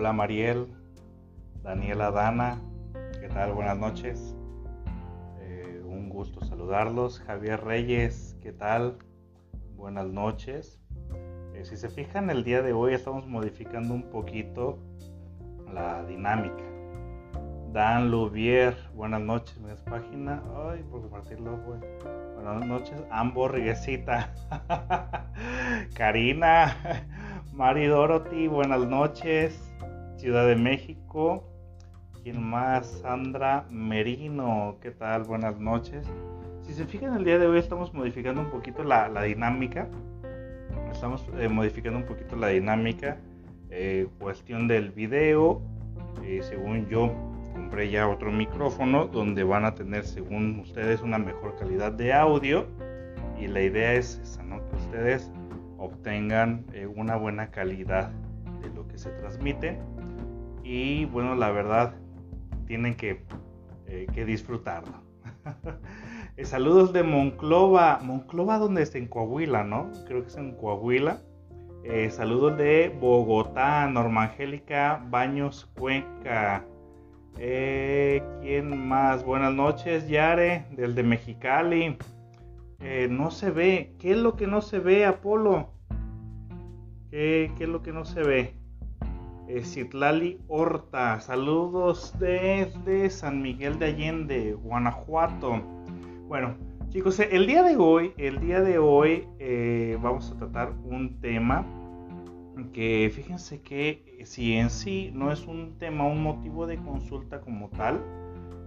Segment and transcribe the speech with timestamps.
[0.00, 0.66] Hola Mariel,
[1.62, 2.58] Daniela Dana,
[3.20, 3.52] ¿qué tal?
[3.52, 4.34] Buenas noches.
[5.42, 7.20] Eh, un gusto saludarlos.
[7.20, 8.96] Javier Reyes, ¿qué tal?
[9.76, 10.80] Buenas noches.
[11.52, 14.78] Eh, si se fijan, el día de hoy estamos modificando un poquito
[15.70, 16.64] la dinámica.
[17.70, 20.42] Dan Lubier, buenas noches, mi página.
[20.66, 21.58] Ay, por compartirlo,
[22.36, 24.32] Buenas noches, ambos Riguecita.
[25.94, 26.74] Karina,
[27.52, 29.69] Mari Dorothy, buenas noches.
[30.20, 31.44] Ciudad de México.
[32.22, 32.86] ¿Quién más?
[33.00, 35.24] Sandra Merino, ¿qué tal?
[35.24, 36.06] Buenas noches.
[36.60, 39.88] Si se fijan, el día de hoy estamos modificando un poquito la, dinámica.
[40.92, 43.16] Estamos eh, modificando un poquito la dinámica.
[43.70, 45.62] Eh, cuestión del video.
[46.22, 47.14] Eh, según yo,
[47.54, 52.66] compré ya otro micrófono donde van a tener, según ustedes, una mejor calidad de audio.
[53.38, 54.60] Y la idea es esa, ¿no?
[54.68, 55.32] Que ustedes
[55.78, 58.10] obtengan una buena calidad
[58.60, 59.78] de lo que se transmite
[60.72, 61.96] y bueno, la verdad,
[62.68, 63.24] tienen que,
[63.88, 65.02] eh, que disfrutarlo.
[66.36, 67.98] Eh, saludos de Monclova.
[68.02, 69.90] Monclova, donde está en Coahuila, ¿no?
[70.06, 71.20] Creo que es en Coahuila.
[71.84, 76.64] Eh, saludos de Bogotá, Norma Angélica Baños Cuenca.
[77.34, 79.24] ¿Quién más?
[79.24, 81.98] Buenas noches, Yare, del de Mexicali.
[83.10, 83.96] no se ve.
[83.98, 85.72] ¿Qué es lo que no se ve, Apolo?
[87.10, 88.59] ¿Qué, qué es lo que no se ve?
[89.62, 91.20] Citlali Horta.
[91.20, 95.60] Saludos desde San Miguel de Allende, Guanajuato.
[96.28, 96.54] Bueno,
[96.90, 101.66] chicos, el día de hoy, el día de hoy eh, vamos a tratar un tema
[102.72, 107.68] que fíjense que si en sí no es un tema, un motivo de consulta como
[107.70, 108.00] tal,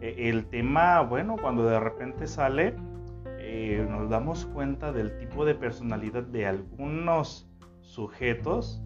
[0.02, 2.76] eh, el tema, bueno, cuando de repente sale,
[3.40, 7.48] eh, nos damos cuenta del tipo de personalidad de algunos
[7.82, 8.82] sujetos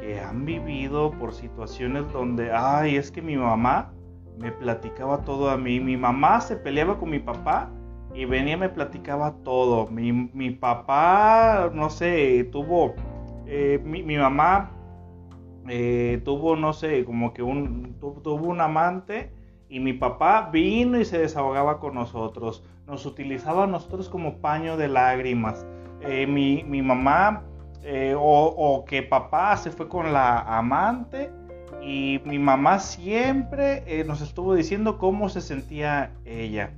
[0.00, 3.92] que han vivido por situaciones donde, ay, es que mi mamá
[4.38, 5.80] me platicaba todo a mí.
[5.80, 7.70] Mi mamá se peleaba con mi papá
[8.14, 9.86] y venía me platicaba todo.
[9.88, 12.94] Mi, mi papá, no sé, tuvo,
[13.46, 14.70] eh, mi, mi, mamá
[15.68, 19.32] eh, tuvo, no sé, como que un, tuvo un amante
[19.68, 22.64] y mi papá vino y se desahogaba con nosotros.
[22.86, 25.66] Nos utilizaba a nosotros como paño de lágrimas.
[26.00, 27.44] Eh, mi, mi mamá
[27.82, 31.30] eh, o, que papá se fue con la amante
[31.82, 36.74] y mi mamá siempre eh, nos estuvo diciendo cómo se sentía ella.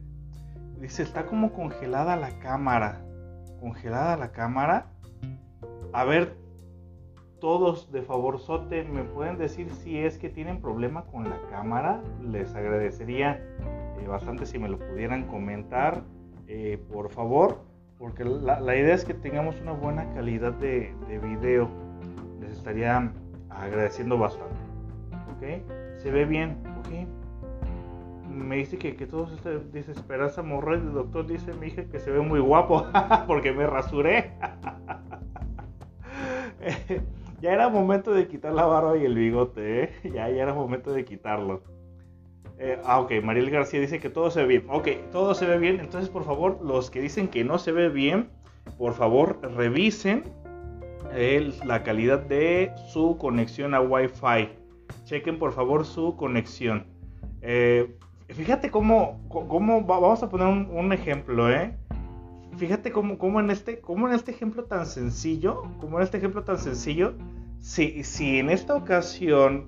[0.78, 3.00] Dice, está como congelada la cámara.
[3.60, 4.86] Congelada la cámara.
[5.92, 6.36] A ver,
[7.40, 12.02] todos de favor sote, ¿me pueden decir si es que tienen problema con la cámara?
[12.22, 13.42] Les agradecería
[13.98, 16.02] eh, bastante si me lo pudieran comentar,
[16.92, 17.69] por favor
[18.00, 21.68] porque la, idea es que tengamos una buena calidad de, de, video.
[22.40, 23.12] Les estaría
[23.50, 24.56] agradeciendo bastante.
[25.36, 25.42] ¿Ok?
[25.98, 26.56] Se ve bien.
[26.78, 26.88] ¿Ok?
[28.30, 32.00] Me dice que, que todo se dice Esperanza Morrey, el doctor dice mi hija que
[32.00, 32.86] se ve muy guapo
[33.26, 34.32] porque me rasuré.
[37.42, 39.90] ya era momento de quitar la barba y el bigote, ¿eh?
[40.04, 41.62] ya, ya era momento de quitarlo.
[42.62, 44.66] Eh, ah, ok, Mariel García dice que todo se ve bien.
[44.68, 45.80] Ok, todo se ve bien.
[45.80, 48.28] Entonces, por favor, los que dicen que no se ve bien,
[48.76, 50.24] por favor, revisen
[51.64, 54.50] la calidad de su conexión a Wi-Fi.
[55.04, 56.84] Chequen, por favor, su conexión.
[57.40, 57.96] Eh,
[58.28, 61.74] fíjate cómo, cómo, vamos a poner un, ejemplo, ¿eh?
[62.58, 66.58] Fíjate cómo, en este, cómo en este ejemplo tan sencillo, como en este ejemplo tan
[66.58, 67.14] sencillo,
[67.58, 69.66] si, si en esta ocasión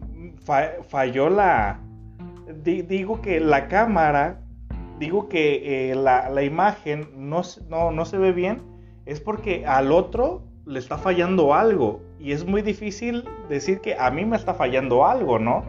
[0.88, 1.80] falló la,
[2.62, 4.40] digo que la cámara,
[4.98, 8.62] digo que eh, la, imagen no, no, se ve bien,
[9.06, 12.00] es porque al otro le está fallando algo.
[12.18, 15.64] Y es muy difícil decir que a mí me está fallando algo, ¿no?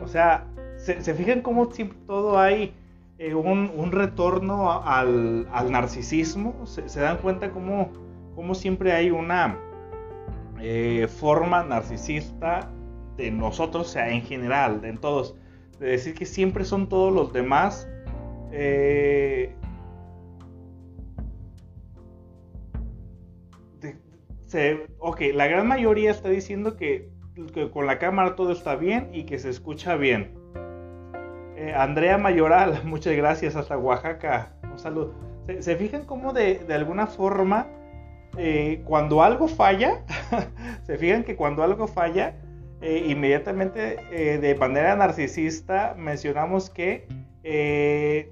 [0.00, 2.72] O sea, se, fijan cómo siempre todo hay
[3.18, 6.54] eh, un, retorno al, narcisismo.
[6.66, 7.90] Se, dan cuenta cómo,
[8.36, 9.58] cómo, siempre hay una
[10.60, 12.70] eh, forma narcisista
[13.16, 15.34] de nosotros, o sea, en general, en todos
[15.78, 17.88] de decir que siempre son todos los demás.
[18.52, 19.54] Eh,
[24.98, 27.10] ok, la gran mayoría está diciendo que,
[27.72, 30.34] con la cámara todo está bien y que se escucha bien.
[31.56, 34.54] Eh, Andrea Mayoral, muchas gracias hasta Oaxaca.
[34.70, 35.14] Un saludo.
[35.60, 37.66] ¿Se, fijan cómo de, alguna forma
[38.36, 40.04] eh, cuando algo falla,
[40.82, 42.34] se fijan que cuando algo falla,
[42.80, 47.08] eh, inmediatamente eh, de manera narcisista mencionamos que
[47.42, 48.30] eh,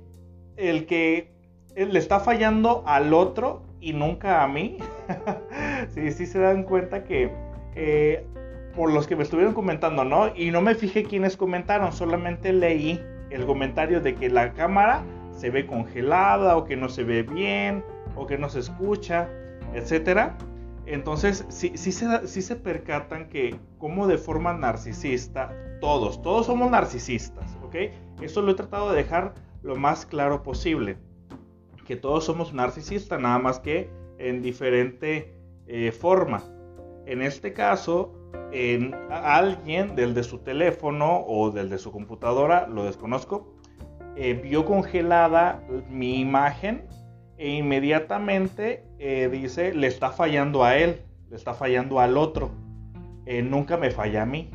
[0.57, 1.33] el que
[1.75, 4.79] le está fallando al otro y nunca a mí.
[5.89, 7.31] sí, sí se dan cuenta que
[8.75, 10.35] por los que me estuvieron comentando, ¿no?
[10.35, 15.03] Y no me fijé quiénes comentaron, solamente leí el comentario de que la cámara
[15.33, 17.85] se ve congelada o que no se ve bien
[18.15, 19.29] o que no se escucha,
[19.75, 20.37] etcétera.
[20.87, 26.71] Entonces, sí, sí, se, sí se percatan que como de forma narcisista, todos, todos somos
[26.71, 27.77] narcisistas, ¿ok?
[28.23, 30.97] Eso lo he tratado de dejar lo más claro posible.
[31.85, 35.35] Que todos somos narcisistas, nada más que en diferente
[35.67, 36.43] eh, forma.
[37.05, 38.15] En este caso,
[38.53, 43.55] en alguien del de su teléfono o del de su computadora, lo desconozco,
[44.17, 46.87] eh, vio congelada mi imagen
[47.38, 52.51] e inmediatamente eh, dice, le está fallando a él, le está fallando al otro,
[53.27, 54.51] eh, nunca me falla a mí.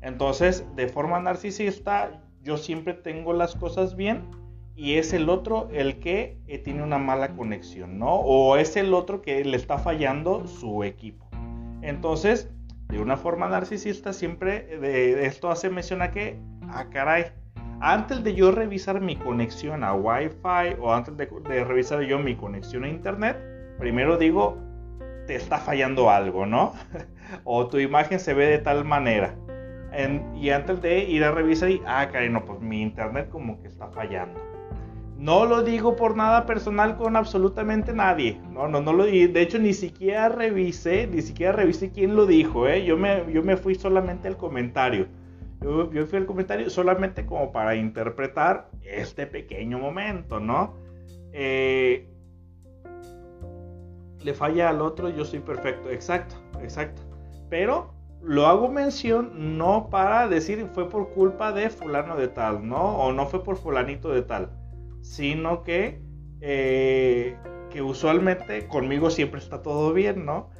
[0.00, 4.22] Entonces, de forma narcisista, yo siempre tengo las cosas bien
[4.74, 8.14] y es el otro el que tiene una mala conexión, ¿no?
[8.16, 11.28] O es el otro que le está fallando su equipo.
[11.82, 12.50] Entonces,
[12.88, 17.26] de una forma narcisista, siempre de esto hace mención a que, ah, caray,
[17.80, 21.26] antes de yo revisar mi conexión a Wi-Fi o antes de,
[21.64, 23.36] revisar yo mi conexión a Internet,
[23.82, 24.58] primero digo,
[25.26, 26.72] te está fallando algo, ¿no?
[27.44, 29.34] o tu imagen se ve de tal manera.
[30.36, 33.66] y antes de ir a revisar y, ah, caray, no, pues mi Internet como que
[33.66, 34.40] está fallando.
[35.18, 38.40] No lo digo por nada personal con absolutamente nadie.
[38.52, 42.68] No, no, no lo De hecho, ni siquiera revisé, ni siquiera revisé quién lo dijo,
[42.68, 42.84] ¿eh?
[42.84, 45.08] Yo me, yo me fui solamente al comentario.
[45.60, 50.74] Yo, fui al comentario solamente como para interpretar este pequeño momento, ¿no?
[51.32, 52.11] Eh,
[54.24, 55.90] le falla al otro, yo soy perfecto.
[55.90, 57.02] Exacto, exacto.
[57.48, 57.92] Pero
[58.22, 62.96] lo hago mención no para decir fue por culpa de fulano de tal, ¿no?
[62.98, 64.50] O no fue por fulanito de tal.
[65.00, 66.00] Sino que,
[66.40, 67.36] eh,
[67.70, 70.50] que usualmente conmigo siempre está todo bien, ¿no?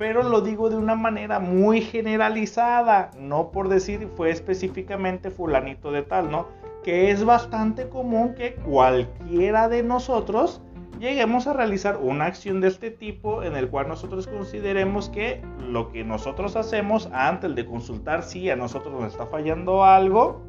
[0.00, 6.00] pero lo digo de una manera muy generalizada, no por decir fue específicamente fulanito de
[6.00, 6.46] tal, ¿no?
[6.82, 10.62] Que es bastante común que cualquiera de nosotros
[11.00, 15.90] lleguemos a realizar una acción de este tipo en el cual nosotros consideremos que lo
[15.90, 20.42] que nosotros hacemos antes de consultar si a nosotros nos está fallando algo,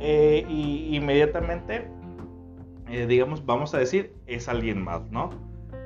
[0.00, 1.86] eh, y inmediatamente,
[2.88, 5.30] eh, digamos, vamos a decir, es alguien más, ¿no?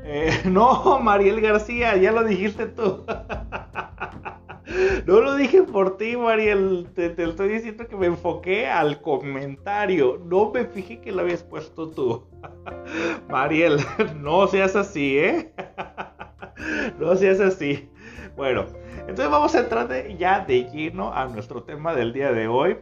[0.04, 3.04] Eh, no, Mariel García, ya lo dijiste tú.
[5.06, 6.88] No lo dije por ti, Mariel.
[6.94, 10.20] Te, estoy diciendo que me enfoqué al comentario.
[10.24, 12.26] No me fijé que lo habías puesto tú.
[13.28, 13.78] Mariel,
[14.20, 15.52] no seas así, ¿eh?
[16.98, 17.90] No seas así.
[18.36, 18.66] Bueno,
[19.00, 19.88] entonces vamos a entrar
[20.18, 22.76] ya de lleno a nuestro tema del día de hoy.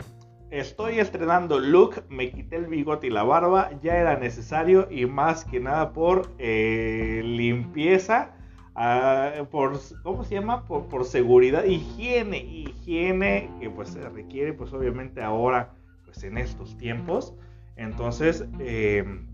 [0.50, 5.46] Estoy estrenando look, me quité el bigote y la barba, ya era necesario y más
[5.46, 8.34] que nada por eh, limpieza,
[8.74, 10.64] ah, por, ¿cómo se llama?
[10.64, 15.74] Por, seguridad, higiene, higiene que pues se requiere pues obviamente ahora
[16.04, 17.34] pues en estos tiempos,
[17.76, 19.26] entonces em,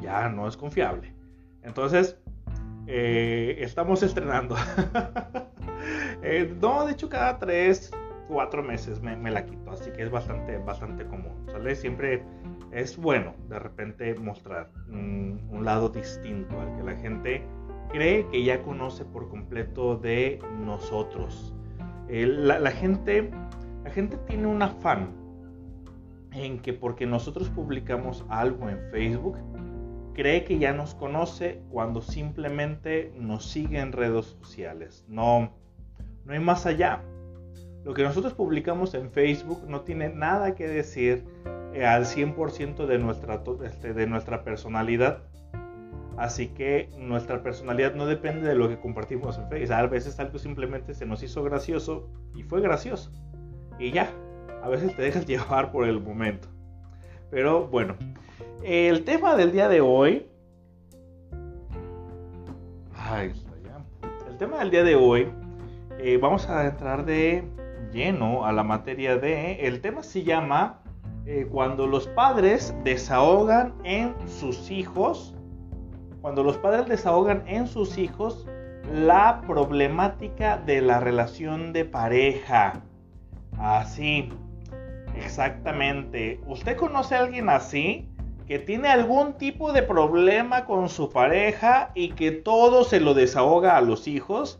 [0.00, 1.14] ya no es confiable.
[1.62, 2.16] Entonces,
[2.86, 4.56] eh, estamos estrenando.
[6.22, 7.90] Eh, no, de hecho cada tres,
[8.28, 11.74] cuatro meses me, la quito, así que es bastante, bastante común, ¿sale?
[11.74, 12.22] Siempre
[12.70, 17.42] es bueno de repente mostrar un, lado distinto al que la gente
[17.92, 21.54] cree que ya conoce por completo de nosotros.
[22.08, 23.30] la, gente,
[23.84, 25.12] la gente tiene un afán
[26.32, 29.36] en que porque nosotros publicamos algo en Facebook,
[30.14, 35.04] cree que ya nos conoce cuando simplemente nos sigue en redes sociales.
[35.08, 35.52] No,
[36.24, 37.02] no hay más allá.
[37.84, 41.24] Lo que nosotros publicamos en Facebook no tiene nada que decir
[41.72, 45.22] eh, al 100% de nuestra, este, de nuestra personalidad.
[46.16, 49.74] Así que nuestra personalidad no depende de lo que compartimos en Facebook.
[49.74, 53.10] A veces algo simplemente se nos hizo gracioso y fue gracioso.
[53.78, 54.10] Y ya,
[54.62, 56.48] a veces te dejas llevar por el momento.
[57.30, 57.96] Pero bueno,
[58.62, 60.26] el tema del día de hoy...
[62.96, 63.32] Ay,
[64.28, 65.28] el tema del día de hoy,
[65.98, 67.44] eh, vamos a entrar de
[67.92, 69.66] lleno a la materia de...
[69.66, 70.80] El tema se llama
[71.26, 75.34] eh, cuando los padres desahogan en sus hijos,
[76.20, 78.46] cuando los padres desahogan en sus hijos
[78.92, 82.82] la problemática de la relación de pareja.
[83.58, 84.30] Así,
[85.16, 86.40] exactamente.
[86.46, 88.10] ¿Usted conoce a alguien así?
[88.50, 93.76] que tiene algún tipo de problema con su pareja y que todo se lo desahoga
[93.76, 94.58] a los hijos.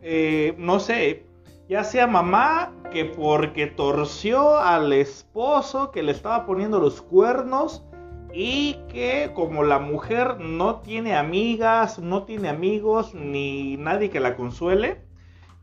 [0.00, 1.26] Eh, no sé,
[1.68, 7.84] ya sea mamá que porque torció al esposo que le estaba poniendo los cuernos
[8.32, 14.36] y que como la mujer no tiene amigas, no tiene amigos ni nadie que la
[14.36, 15.10] consuele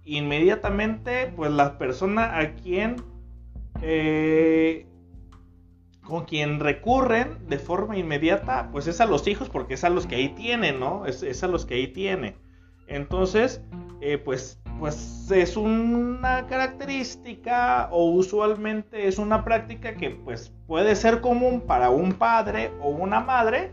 [0.08, 2.96] inmediatamente, pues la persona a quien,
[3.82, 4.88] eh,
[6.04, 10.08] con quien recurren de forma inmediata, pues es a los hijos, porque es a los
[10.08, 11.06] que ahí tienen, ¿no?
[11.06, 12.38] Es, a los que ahí tiene.
[12.88, 13.62] Entonces,
[14.00, 21.22] eh, pues, pues es una característica o usualmente es una práctica que pues puede ser
[21.22, 23.72] común para un padre o una madre,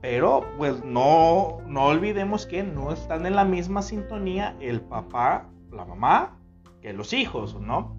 [0.00, 5.84] pero pues no, no olvidemos que no están en la misma sintonía el papá la
[5.84, 6.36] mamá
[6.80, 7.96] que los hijos, ¿no?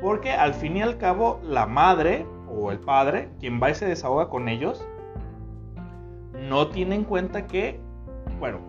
[0.00, 3.86] Porque al fin y al cabo la madre o el padre, quien va y se
[3.86, 4.86] desahoga con ellos,
[6.48, 7.80] no tiene en cuenta que,
[8.38, 8.60] bueno,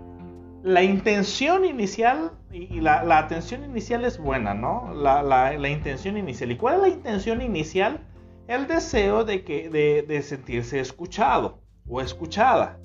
[0.64, 4.94] la intención inicial y la, atención inicial es buena, ¿no?
[4.94, 6.52] La, intención inicial.
[6.52, 8.06] ¿Y cuál es la intención inicial?
[8.48, 12.80] El deseo de, que, de, sentirse escuchado o escuchada.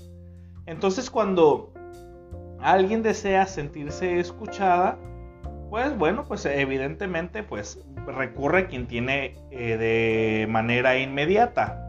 [0.67, 1.73] Entonces cuando
[2.61, 4.99] alguien desea sentirse escuchada,
[5.71, 11.84] pues bueno, pues evidentemente pues recurre a quien tiene eh, de manera inmediata.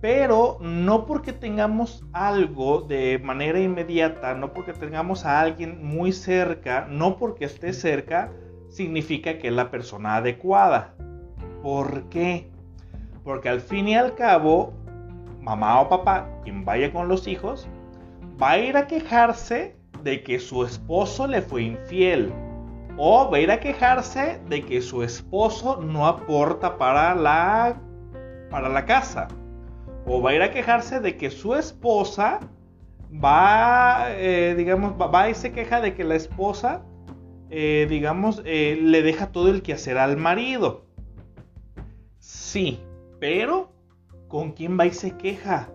[0.00, 6.86] Pero no porque tengamos algo de manera inmediata, no porque tengamos a alguien muy cerca,
[6.88, 8.30] no porque esté cerca,
[8.68, 10.94] significa que es la persona adecuada.
[11.62, 12.50] ¿Por qué?
[13.24, 14.72] Porque al fin y al cabo,
[15.40, 17.68] mamá o papá, quien vaya con los hijos,
[18.40, 22.32] va a ir a quejarse de que su esposo le fue infiel
[22.96, 27.80] o va a ir a quejarse de que su esposo no aporta para la,
[28.50, 29.28] para la casa.
[30.08, 32.40] O va a ir a quejarse de que su esposa
[33.12, 36.82] va, eh, digamos, va, y se queja de que la esposa,
[37.50, 40.86] eh, digamos, eh, le deja todo el quehacer al marido.
[42.18, 42.80] Sí,
[43.20, 43.70] pero
[44.28, 45.68] ¿con quién va y se queja?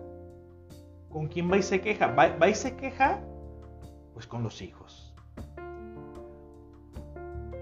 [1.08, 2.08] ¿Con quién va y se queja?
[2.08, 3.20] va y se queja?
[4.12, 5.14] Pues con los hijos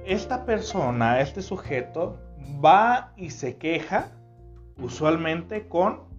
[0.04, 2.18] esta persona, este sujeto,
[2.64, 4.10] va y se queja
[4.78, 6.11] usualmente con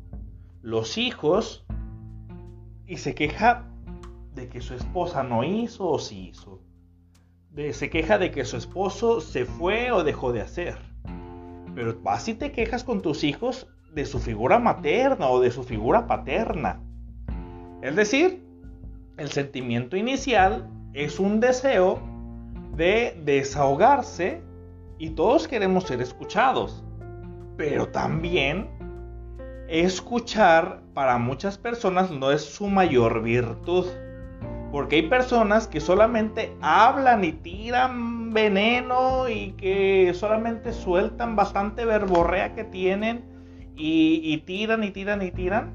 [0.63, 1.65] los hijos
[2.88, 3.70] y se queja
[4.34, 6.62] de que su esposa no hizo o sí hizo.
[7.74, 10.77] se queja de que su esposo se fue o dejó de hacer.
[11.75, 15.63] Pero vas y te quejas con tus hijos de su figura materna o de su
[15.63, 16.82] figura paterna.
[17.82, 18.41] Es decir,
[19.17, 22.00] el sentimiento inicial es un deseo
[22.77, 24.41] de desahogarse
[24.98, 26.86] y todos queremos ser escuchados.
[27.58, 28.70] Pero también
[29.82, 33.88] escuchar para muchas personas no es su mayor virtud.
[34.72, 42.53] Porque hay personas que solamente hablan y tiran veneno y que solamente sueltan bastante verborrea
[42.53, 43.24] que tienen
[43.75, 45.74] y, y tiran y tiran y tiran.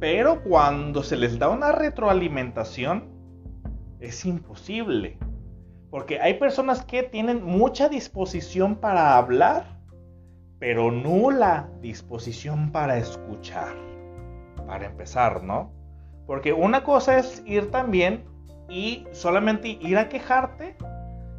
[0.00, 3.08] Pero cuando se les da una retroalimentación,
[4.00, 5.16] es imposible.
[5.90, 9.77] Porque hay personas que tienen mucha disposición para hablar,
[10.58, 13.74] pero nula disposición para escuchar.
[14.66, 15.72] Para empezar, ¿no?
[16.26, 18.24] Porque una cosa es ir también
[18.68, 20.76] y solamente ir a quejarte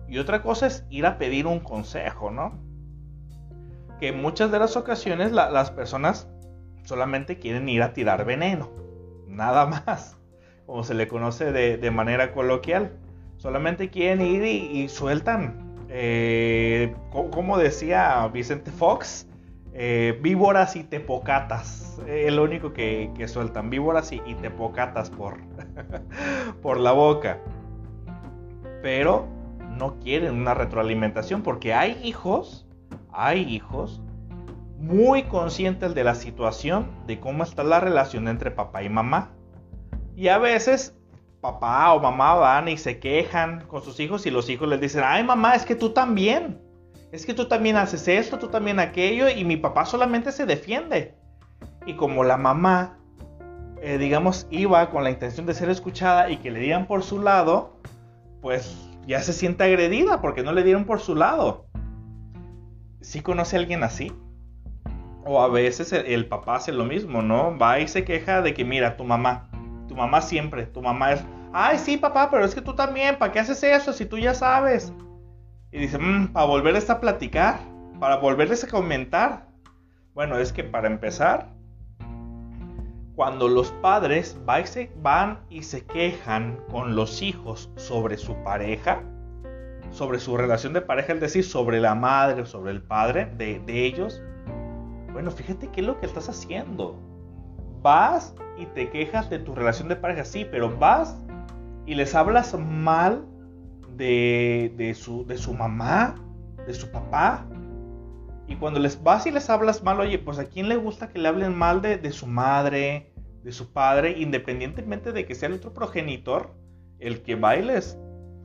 [0.08, 2.60] y otra cosa es ir a pedir un consejo, ¿no?
[4.00, 6.28] Que en muchas de las ocasiones las personas
[6.84, 8.72] solamente quieren ir a tirar veneno,
[9.28, 10.18] nada más,
[10.66, 12.98] como se le conoce de manera coloquial.
[13.40, 19.28] Solamente quieren ir y, sueltan, eh, como decía Vicente Fox,
[19.74, 22.00] eh, víboras y tepocatas.
[22.08, 25.40] Es lo único que, sueltan, víboras y, tepocatas por,
[26.62, 27.40] por la boca.
[28.82, 29.28] Pero
[29.78, 32.68] no quieren una retroalimentación porque hay hijos,
[33.12, 34.02] hay hijos
[34.78, 39.32] muy conscientes de la situación, de cómo está la relación entre papá y mamá.
[40.16, 40.99] Y a veces
[41.42, 45.04] papá o mamá van y se quejan con sus hijos y los hijos les dicen,
[45.06, 46.62] ay mamá, es que tú también,
[47.12, 51.16] es que tú también haces esto, tú también aquello y mi papá solamente se defiende.
[51.86, 52.98] Y como la mamá,
[53.82, 57.22] eh, digamos, iba con la intención de ser escuchada y que le dieran por su
[57.22, 57.78] lado,
[58.42, 58.76] pues
[59.08, 61.66] ya se siente agredida porque no le dieron por su lado.
[63.02, 64.12] ¿Sí conoce a alguien así?
[65.26, 67.58] O a veces el, el papá hace lo mismo, ¿no?
[67.58, 69.49] Va y se queja de que, mira, tu mamá,
[70.00, 73.40] mamá siempre, tu mamá es, ay, sí, papá, pero es que tú también, ¿para qué
[73.40, 74.94] haces eso si tú ya sabes?
[75.72, 77.60] Y dice, mmm, para volverles a platicar,
[78.00, 79.48] para volverles a comentar.
[80.14, 81.54] Bueno, es que para empezar,
[83.16, 84.38] cuando los padres
[85.02, 89.04] van y se quejan con los hijos sobre su pareja,
[89.92, 93.86] sobre su relación de pareja, es decir, sobre la madre sobre el padre de, de
[93.86, 94.22] ellos,
[95.12, 96.98] bueno, fíjate qué es lo que estás haciendo
[97.82, 101.18] vas y te quejas de tu relación de pareja, sí, pero vas
[101.86, 103.26] y les hablas mal
[103.96, 106.16] de, de, su, de su mamá,
[106.68, 107.46] de su papá.
[108.48, 111.20] Y cuando les vas y les hablas mal, oye, pues a quién le gusta que
[111.20, 115.56] le hablen mal de, de su madre, de su padre, independientemente de que sea el
[115.56, 116.56] otro progenitor,
[117.00, 117.98] el que bailes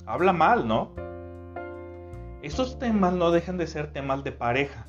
[0.06, 0.94] habla mal, ¿no?
[2.42, 4.86] Estos temas no dejan de ser temas de pareja.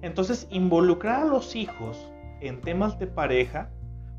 [0.00, 2.11] Entonces, involucrar a los hijos
[2.42, 3.70] en temas de pareja,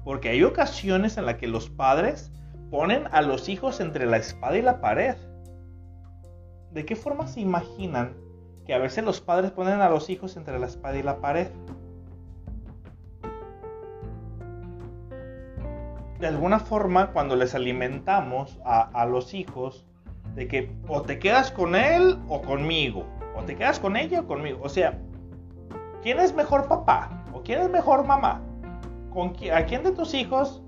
[0.04, 2.32] porque hay ocasiones en las que los padres
[2.72, 5.16] ponen a los hijos entre la espada y la pared.
[6.72, 8.16] ¿De qué forma se imaginan
[8.66, 11.48] que a veces los padres ponen a los hijos entre la espada y la pared?
[16.24, 19.86] de alguna forma cuando les alimentamos a, los hijos
[20.36, 24.26] de que o te quedas con él o conmigo, o te quedas con ella o
[24.26, 24.60] conmigo.
[24.64, 24.98] O sea,
[26.02, 28.42] ¿quién es mejor papá quién es mejor mamá?
[29.12, 30.64] ¿Con ¿A quién de tus hijos,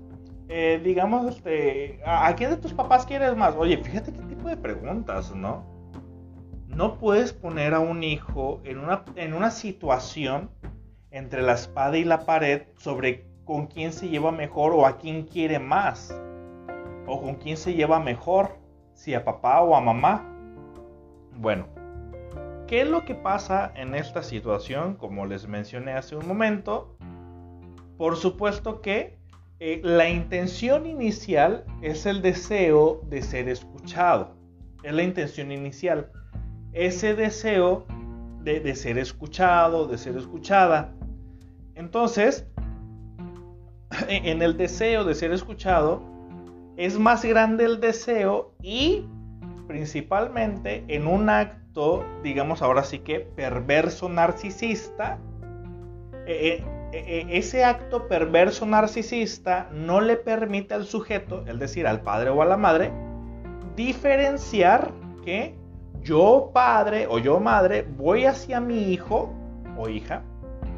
[0.48, 3.54] eh, digamos, este, a, quién de tus papás quieres más?
[3.56, 5.64] Oye, fíjate qué tipo de preguntas, ¿no?
[6.68, 10.50] No puedes poner a un hijo en una, en una situación
[11.10, 15.24] entre la espada y la pared sobre con quién se lleva mejor o a quién
[15.24, 16.14] quiere más.
[17.06, 18.58] O con quién se lleva mejor,
[18.92, 20.24] si a papá o a mamá.
[21.36, 21.66] Bueno,
[22.66, 24.94] ¿qué es lo que pasa en esta situación?
[24.94, 26.96] Como les mencioné hace un momento,
[27.96, 29.18] por supuesto que
[29.60, 34.36] eh, la intención inicial es el deseo de ser escuchado.
[34.82, 36.10] Es la intención inicial.
[36.72, 37.86] Ese deseo
[38.42, 40.92] de, de ser escuchado, de ser escuchada.
[41.74, 42.46] Entonces,
[44.08, 46.02] en el deseo de ser escuchado,
[46.76, 49.06] es más grande el deseo y
[49.66, 51.65] principalmente en un acto,
[52.22, 55.18] digamos ahora sí que perverso narcisista,
[56.26, 62.00] eh, eh, eh, ese acto perverso narcisista no le permite al sujeto, es decir, al
[62.00, 62.92] padre o a la madre,
[63.76, 64.90] diferenciar
[65.24, 65.54] que
[66.02, 69.30] yo padre o yo madre voy hacia mi hijo
[69.76, 70.22] o hija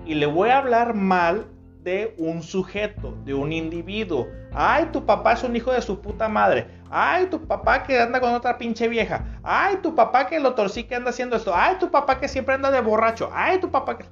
[0.04, 1.46] y le voy a hablar mal
[1.84, 4.26] de un sujeto, de un individuo.
[4.52, 6.66] Ay, tu papá es un hijo de su puta madre.
[6.90, 9.40] Ay, tu papá que anda con otra pinche vieja.
[9.42, 11.52] Ay, tu papá que lo torcí que anda haciendo esto.
[11.54, 13.30] Ay, tu papá que siempre anda de borracho.
[13.32, 14.04] Ay, tu papá que...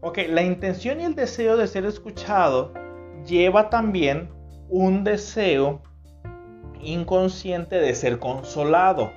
[0.00, 2.74] Ok, la intención y el deseo de ser escuchado
[3.24, 4.28] lleva también
[4.68, 5.82] un deseo
[6.82, 9.12] inconsciente de ser consolado.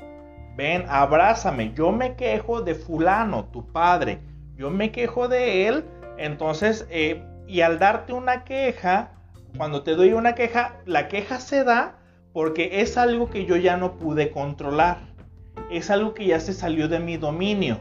[0.56, 1.74] Ven, abrázame.
[1.74, 4.22] Yo me quejo de fulano, tu padre.
[4.56, 5.86] Yo me quejo de él.
[6.18, 9.12] Entonces, eh, y al darte una queja,
[9.58, 11.97] cuando te doy una queja, la queja se da
[12.38, 15.00] porque es algo que yo ya no pude controlar.
[15.72, 17.80] Es algo que ya se salió de mi dominio.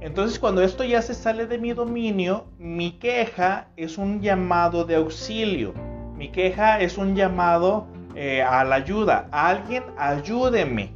[0.00, 4.94] Entonces cuando esto ya se sale de mi dominio, mi queja es un llamado de
[4.94, 5.74] auxilio.
[6.14, 9.26] Mi queja es un llamado eh, a la ayuda.
[9.32, 10.92] Alguien ayúdeme.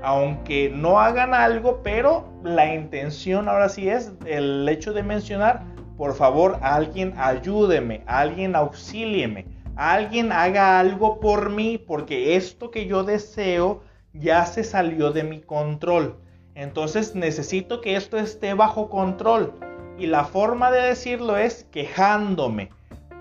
[0.00, 5.64] Aunque no hagan algo, pero la intención ahora sí es el hecho de mencionar,
[5.96, 9.46] por favor, alguien ayúdeme, alguien auxílieme,
[9.80, 15.40] alguien haga algo por mí, porque esto que yo deseo ya se salió de mi
[15.40, 16.18] control.
[16.54, 19.54] Entonces necesito que esto esté bajo control.
[19.98, 22.70] Y la forma de decirlo es quejándome.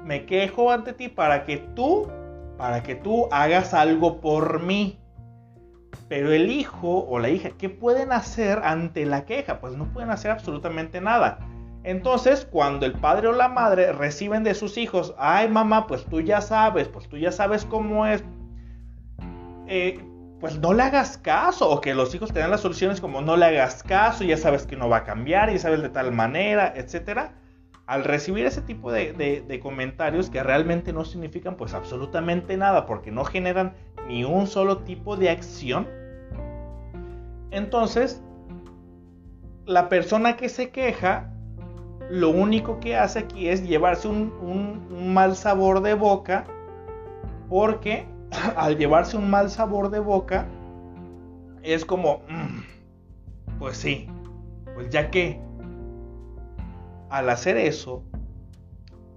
[0.03, 2.09] Me quejo ante ti para que tú,
[2.57, 4.99] para que tú hagas algo por mí.
[6.09, 9.61] Pero el hijo o la hija, ¿qué pueden hacer ante la queja?
[9.61, 11.39] Pues no pueden hacer absolutamente nada.
[11.83, 16.19] Entonces, cuando el padre o la madre reciben de sus hijos, ay mamá, pues tú
[16.19, 18.23] ya sabes, pues tú ya sabes cómo es,
[19.67, 19.99] eh,
[20.41, 23.37] pues no le hagas caso, o que los hijos te dan las soluciones como no
[23.37, 26.73] le hagas caso, ya sabes que no va a cambiar, ya sabes de tal manera,
[26.75, 27.31] etc.
[27.85, 33.09] Al recibir ese tipo de, de comentarios que realmente no significan pues absolutamente nada, porque
[33.11, 33.73] no generan
[34.07, 35.87] ni un solo tipo de acción,
[37.51, 38.21] entonces
[39.65, 41.31] la persona que se queja
[42.09, 46.45] lo único que hace aquí es llevarse un, mal sabor de boca,
[47.47, 48.07] porque
[48.55, 50.47] al llevarse un mal sabor de boca,
[51.61, 54.07] es como, mm, pues sí,
[54.73, 55.39] pues ya que
[57.09, 58.03] al hacer eso,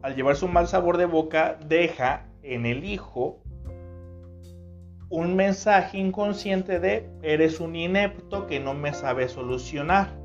[0.02, 3.38] al llevarse un mal sabor de boca, deja en el hijo
[5.08, 10.21] un mensaje inconsciente de eres un inepto que no me sabe solucionar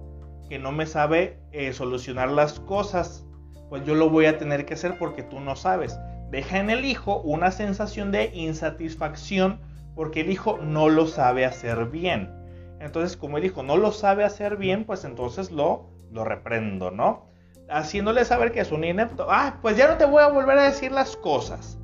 [0.47, 3.25] que no me sabe eh, solucionar las cosas,
[3.69, 5.99] pues yo lo voy a tener que hacer porque tú no sabes.
[6.31, 9.59] Deja en el hijo una sensación de insatisfacción
[9.95, 12.31] porque el hijo no lo sabe hacer bien.
[12.79, 17.25] Entonces, como el hijo no lo sabe hacer bien, pues entonces lo, lo reprendo, ¿no?
[17.69, 19.27] Haciéndole saber que es un inepto.
[19.29, 21.79] Ah, pues ya no te voy a volver a decir las cosas.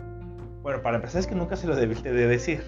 [0.62, 2.64] Bueno, para empezar es que nunca se lo debiste de decir.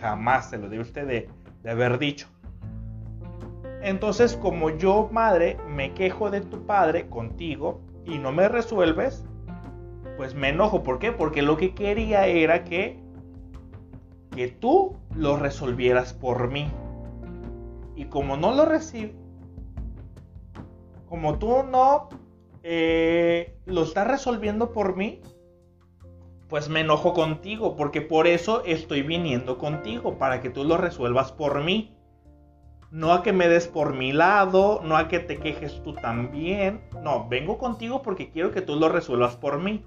[0.00, 1.28] Jamás se lo debe usted de,
[1.62, 2.28] de haber dicho.
[3.82, 9.24] Entonces, como yo, madre, me quejo de tu padre contigo y no me resuelves,
[10.16, 10.82] pues me enojo.
[10.82, 11.10] ¿Por qué?
[11.10, 13.00] Porque lo que quería era que,
[14.30, 16.70] que tú lo resolvieras por mí.
[17.96, 19.16] Y como no lo recibes,
[21.08, 22.08] como tú no
[22.62, 25.20] eh, lo estás resolviendo por mí,
[26.48, 31.32] pues me enojo contigo, porque por eso estoy viniendo contigo, para que tú lo resuelvas
[31.32, 31.96] por mí.
[32.92, 36.82] No a que me des por mi lado, no a que te quejes tú también.
[37.02, 39.84] No, vengo contigo porque quiero que tú lo resuelvas por mí.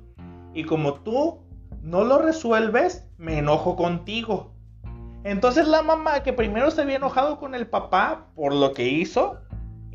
[0.53, 1.45] Y como tú
[1.81, 4.55] no lo resuelves, me enojo contigo.
[5.23, 9.39] Entonces la mamá que primero se había enojado con el papá por lo que hizo,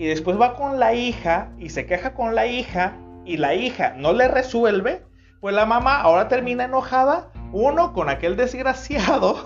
[0.01, 2.97] y después va con la hija y se queja con la hija
[3.27, 5.05] y la hija no le resuelve,
[5.41, 9.37] pues la mamá ahora termina enojada, uno con aquel desgraciado,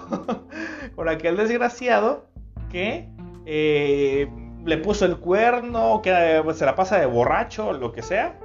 [0.95, 2.29] con aquel desgraciado
[2.71, 3.14] que
[3.47, 4.29] eh,
[4.65, 8.39] le puso el cuerno, que pues, se la pasa de borracho, lo que sea,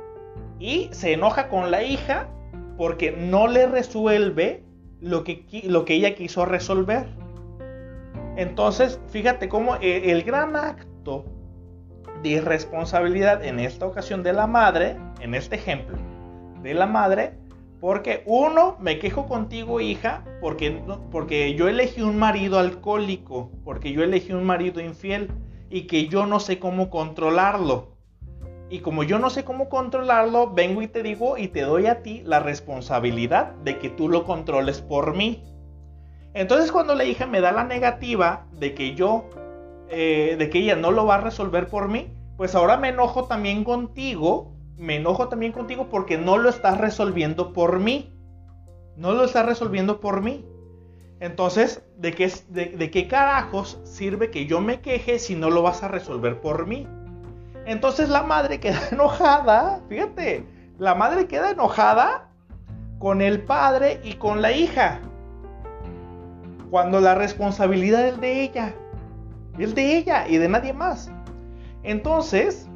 [0.59, 2.27] y se enoja con la hija
[2.77, 4.63] porque no le resuelve
[5.01, 7.07] lo que, lo que ella quiso resolver.
[8.35, 11.25] Entonces, fíjate cómo eh, el gran acto
[12.23, 15.97] de irresponsabilidad en esta ocasión de la madre, en este ejemplo,
[16.61, 17.38] de la madre,
[17.79, 24.03] porque uno, me quejo contigo hija, porque, porque yo elegí un marido alcohólico, porque yo
[24.03, 25.31] elegí un marido infiel
[25.69, 27.97] y que yo no sé cómo controlarlo.
[28.69, 32.03] Y como yo no sé cómo controlarlo, vengo y te digo y te doy a
[32.03, 35.43] ti la responsabilidad de que tú lo controles por mí.
[36.33, 39.25] Entonces cuando la hija me da la negativa de que yo
[39.89, 43.25] eh, de que ella no lo va a resolver por mí, pues ahora me enojo
[43.25, 48.13] también contigo, me enojo también contigo porque no lo estás resolviendo por mí.
[48.95, 50.45] No lo estás resolviendo por mí.
[51.19, 55.83] Entonces, ¿de qué, de, qué carajos sirve que yo me queje si no lo vas
[55.83, 56.87] a resolver por mí?
[57.65, 60.45] Entonces la madre queda enojada, fíjate,
[60.77, 62.29] la madre queda enojada
[62.99, 65.01] con el padre y con la hija.
[66.69, 68.73] Cuando la responsabilidad es de ella.
[69.57, 71.11] Es de ella y de nadie más.
[71.83, 72.68] Entonces,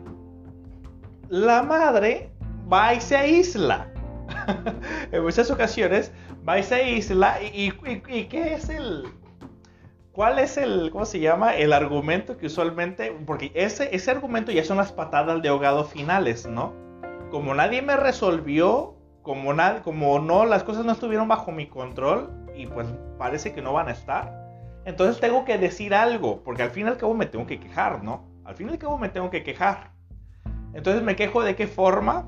[1.33, 2.29] la madre
[2.71, 3.87] va y se aísla.
[5.11, 6.11] en muchas ocasiones
[6.47, 7.41] va y se aísla.
[7.41, 9.07] Y, qué es el...
[10.11, 11.55] ¿Cuál es el, cómo se llama?
[11.55, 16.45] El argumento que usualmente, porque ese, ese argumento ya son las patadas de ahogado finales,
[16.45, 16.71] ¿no?
[17.31, 18.93] Como nadie me resolvió,
[19.23, 22.85] como, como no, las cosas no estuvieron bajo mi control y pues
[23.17, 24.31] parece que no van a estar,
[24.85, 28.03] entonces tengo que decir algo, porque al fin y al cabo me tengo que quejar,
[28.03, 28.23] ¿no?
[28.45, 29.92] Al fin y al cabo me tengo que quejar.
[30.73, 32.25] Entonces me quejo de qué forma.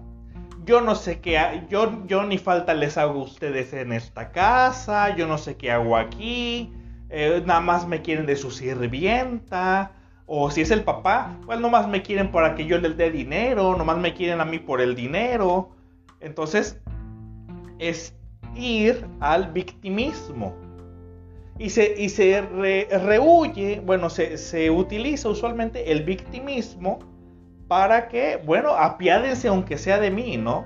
[0.65, 5.15] Yo no sé qué, yo, yo ni falta les hago a ustedes en esta casa,
[5.15, 6.73] yo no sé qué hago aquí,
[7.09, 9.91] eh, nada más me quieren de su sirvienta,
[10.25, 13.75] o si es el papá, pues nomás me quieren para que yo les dé dinero,
[13.77, 15.69] nomás me quieren a mí por el dinero.
[16.19, 16.81] Entonces,
[17.77, 18.15] es
[18.55, 20.55] ir al victimismo
[21.57, 26.99] y se, y se rehuye, bueno, se, se, utiliza usualmente el victimismo
[27.67, 30.65] para que, bueno, apiádense aunque sea de mí, ¿no?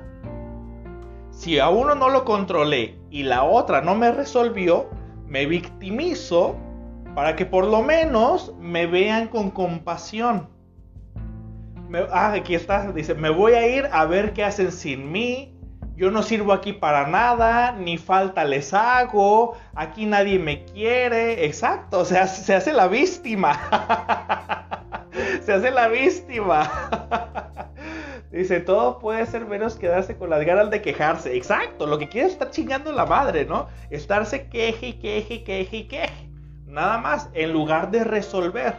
[1.31, 4.89] Si a uno no lo controlé y la otra no me resolvió,
[5.25, 6.57] me victimizo
[7.15, 10.49] para que por lo menos me vean con compasión.
[12.11, 15.55] ah, aquí está, dice, me voy a ir a ver qué hacen sin mí,
[15.95, 21.99] yo no sirvo aquí para nada, ni falta les hago, aquí nadie me quiere, exacto,
[21.99, 23.59] o sea, se hace la víctima,
[25.43, 26.69] se hace la víctima.
[28.31, 31.35] Dice, todo puede ser menos quedarse con las ganas de quejarse.
[31.35, 33.67] Exacto, lo que quiere es estar chingando la madre, ¿no?
[33.89, 36.29] Estarse queje queje queje queje.
[36.65, 38.77] Nada más, en lugar de resolver.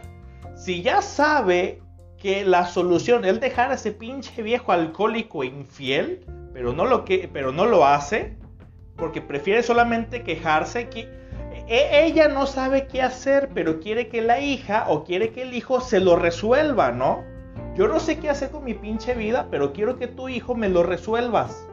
[0.55, 1.81] Si ya sabe
[2.17, 7.29] que la solución es dejar a ese pinche viejo alcohólico infiel, pero no lo, que,
[7.31, 8.37] pero no lo hace
[8.95, 10.87] porque prefiere solamente quejarse.
[10.87, 11.09] Que,
[11.67, 15.53] e, ella no sabe qué hacer, pero quiere que la hija o quiere que el
[15.53, 17.23] hijo se lo resuelva, ¿no?
[17.75, 20.69] Yo no sé qué hacer con mi pinche vida, pero quiero que tu hijo me
[20.69, 21.67] lo resuelvas.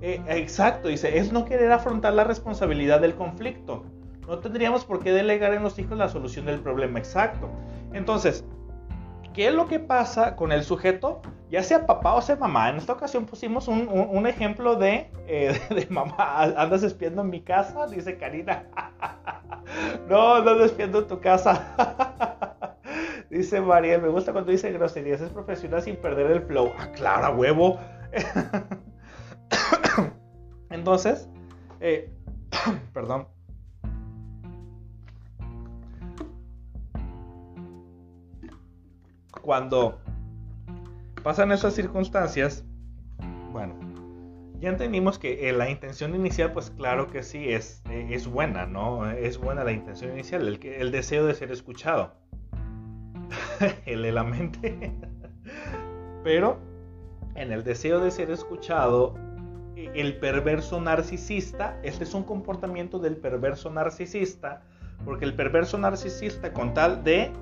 [0.00, 3.84] E, exacto, dice, es no querer afrontar la responsabilidad del conflicto.
[4.26, 6.98] No tendríamos por qué delegar en los hijos la solución del problema.
[6.98, 7.48] Exacto.
[7.92, 8.44] Entonces,
[9.32, 11.22] ¿qué es lo que pasa con el sujeto?
[11.52, 12.70] ya sea papá o sea mamá.
[12.70, 18.16] En esta ocasión pusimos un, ejemplo de, eh, mamá, andas espiando en mi casa, dice
[18.16, 18.64] Karina.
[20.08, 22.78] no, no ando espiando en tu casa.
[23.30, 26.72] dice Mariel, me gusta cuando dice groserías, es profesional sin perder el flow.
[26.78, 27.78] Ah, claro, huevo.
[30.70, 31.28] Entonces,
[31.80, 32.10] eh,
[32.94, 33.28] perdón.
[39.42, 39.98] Cuando
[41.22, 42.64] pasan esas circunstancias,
[43.52, 43.74] bueno,
[44.62, 48.64] ya entendimos que eh, la intención inicial, pues claro que sí, es, eh, es buena,
[48.64, 49.10] ¿no?
[49.10, 52.14] Es buena la intención inicial, el, deseo de ser escuchado.
[53.86, 54.92] el de la mente.
[56.22, 56.58] Pero
[57.34, 59.14] en el deseo de ser escuchado,
[59.74, 64.62] e, el perverso narcisista, este es un comportamiento del perverso narcisista,
[65.04, 67.32] porque el perverso narcisista con tal de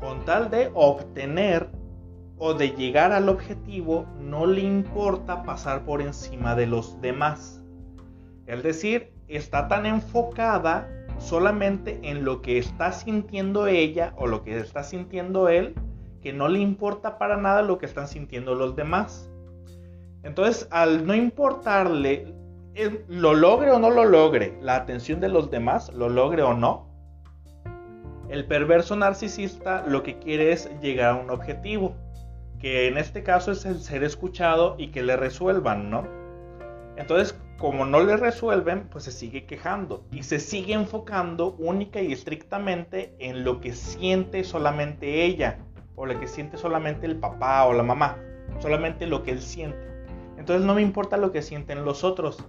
[0.00, 1.68] con tal de obtener
[2.38, 7.62] o de llegar al objetivo, no le importa pasar por encima de los demás.
[8.46, 14.56] Es decir, está tan enfocada solamente en lo que está sintiendo ella o lo que
[14.58, 15.74] está sintiendo él,
[16.22, 19.30] que no le importa para nada lo que están sintiendo los demás.
[20.22, 22.34] Entonces, al no importarle,
[23.08, 26.87] lo logre o no lo logre, la atención de los demás, lo logre o no,
[28.28, 31.94] el perverso narcisista lo que quiere es llegar a un objetivo,
[32.60, 36.06] que en este caso es el ser escuchado y que le resuelvan, ¿no?
[36.96, 42.12] Entonces, como no le resuelven, pues se sigue quejando y se sigue enfocando única y
[42.12, 45.58] estrictamente en lo que siente solamente ella
[45.96, 48.16] o lo que siente solamente el papá o la mamá,
[48.60, 49.88] solamente lo que él siente.
[50.36, 52.44] Entonces no me importa lo que sienten los otros,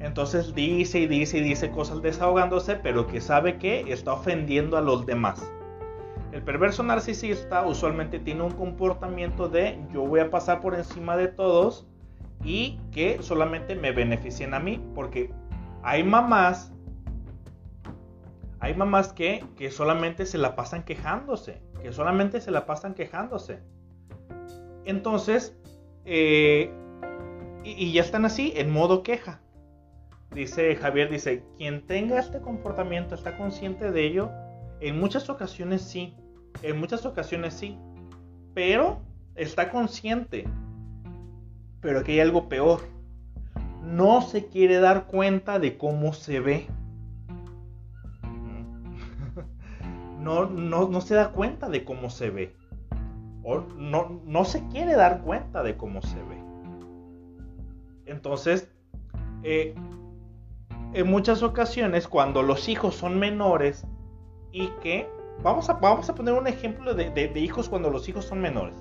[0.00, 4.80] entonces dice y dice y dice cosas desahogándose, pero que sabe que está ofendiendo a
[4.80, 5.50] los demás.
[6.32, 11.28] El perverso narcisista usualmente tiene un comportamiento de yo voy a pasar por encima de
[11.28, 11.86] todos
[12.42, 15.30] y que solamente me beneficien a mí, porque
[15.82, 16.72] hay mamás,
[18.58, 23.60] hay mamás que, que solamente se la pasan quejándose, que solamente se la pasan quejándose.
[24.84, 25.56] Entonces,
[26.04, 26.74] eh,
[27.62, 29.43] y ya están así, en modo queja
[30.34, 34.30] dice Javier, dice, quien tenga este comportamiento está consciente de ello.
[34.80, 36.14] En muchas ocasiones sí,
[36.62, 37.78] en muchas ocasiones sí,
[38.54, 39.00] pero
[39.34, 40.44] está consciente.
[41.80, 42.80] Pero aquí hay algo peor.
[43.82, 46.66] No se quiere dar cuenta de cómo se ve.
[50.18, 52.56] No, no, no se da cuenta de cómo se ve.
[53.42, 56.42] O no, no se quiere dar cuenta de cómo se ve.
[58.06, 58.72] Entonces,
[59.42, 59.74] eh,
[60.94, 63.84] en muchas ocasiones cuando los hijos son menores
[64.52, 65.08] y que,
[65.42, 68.76] vamos a, vamos a poner un ejemplo de, hijos cuando los hijos son menores.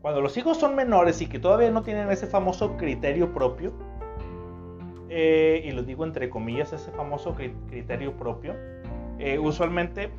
[0.00, 3.72] Cuando los hijos son menores y que todavía no tienen ese famoso criterio propio,
[5.10, 8.54] eh, y lo digo entre comillas, ese famoso criterio propio,
[9.18, 10.10] eh, usualmente,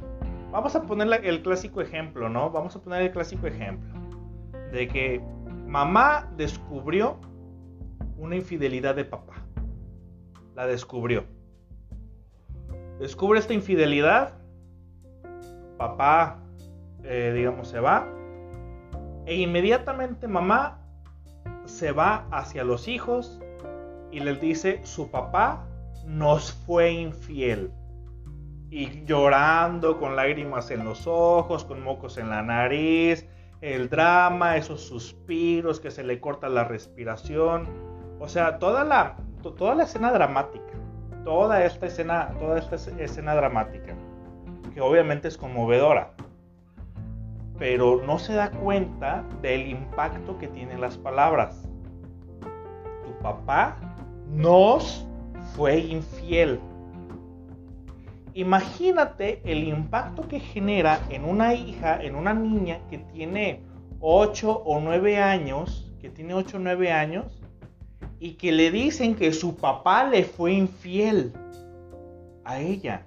[0.51, 2.49] vamos a poner el clásico ejemplo, ¿no?
[2.49, 3.97] Vamos a poner el clásico ejemplo
[4.73, 5.21] de que
[5.65, 7.17] mamá descubrió
[8.17, 9.38] una infidelidad de papá
[10.59, 11.23] la descubrió.
[12.99, 14.33] Descubre esta infidelidad,
[15.77, 16.43] papá,
[17.01, 18.05] eh, digamos, se va,
[19.25, 20.81] e inmediatamente mamá
[21.63, 23.39] se va hacia los hijos
[24.11, 25.65] y les dice, su papá
[26.05, 27.71] nos fue infiel.
[28.69, 33.25] Y llorando con lágrimas en los ojos, con mocos en la nariz,
[33.61, 37.65] el drama, esos suspiros que se le corta la respiración.
[38.19, 40.73] O sea, toda la, toda la escena dramática,
[41.23, 43.95] toda esta escena, toda esta escena dramática,
[44.73, 46.13] que obviamente es conmovedora,
[47.57, 51.67] pero no se da cuenta del impacto que tienen las palabras.
[53.05, 53.77] Tu papá
[54.29, 55.05] nos
[55.55, 56.59] fue infiel.
[58.33, 63.63] Imagínate el impacto que genera en una hija, en una niña que tiene
[63.99, 67.38] 8 o 9 años, que tiene 8 o 9 años,
[68.19, 71.33] y que le dicen que su papá le fue infiel
[72.43, 73.05] a ella.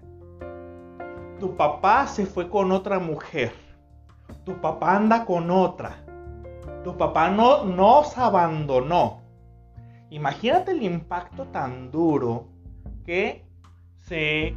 [1.38, 3.52] Tu papá se fue con otra mujer.
[4.44, 6.04] Tu papá anda con otra.
[6.84, 9.20] Tu papá no nos abandonó.
[10.10, 12.46] Imagínate el impacto tan duro
[13.04, 13.44] que
[14.00, 14.54] se...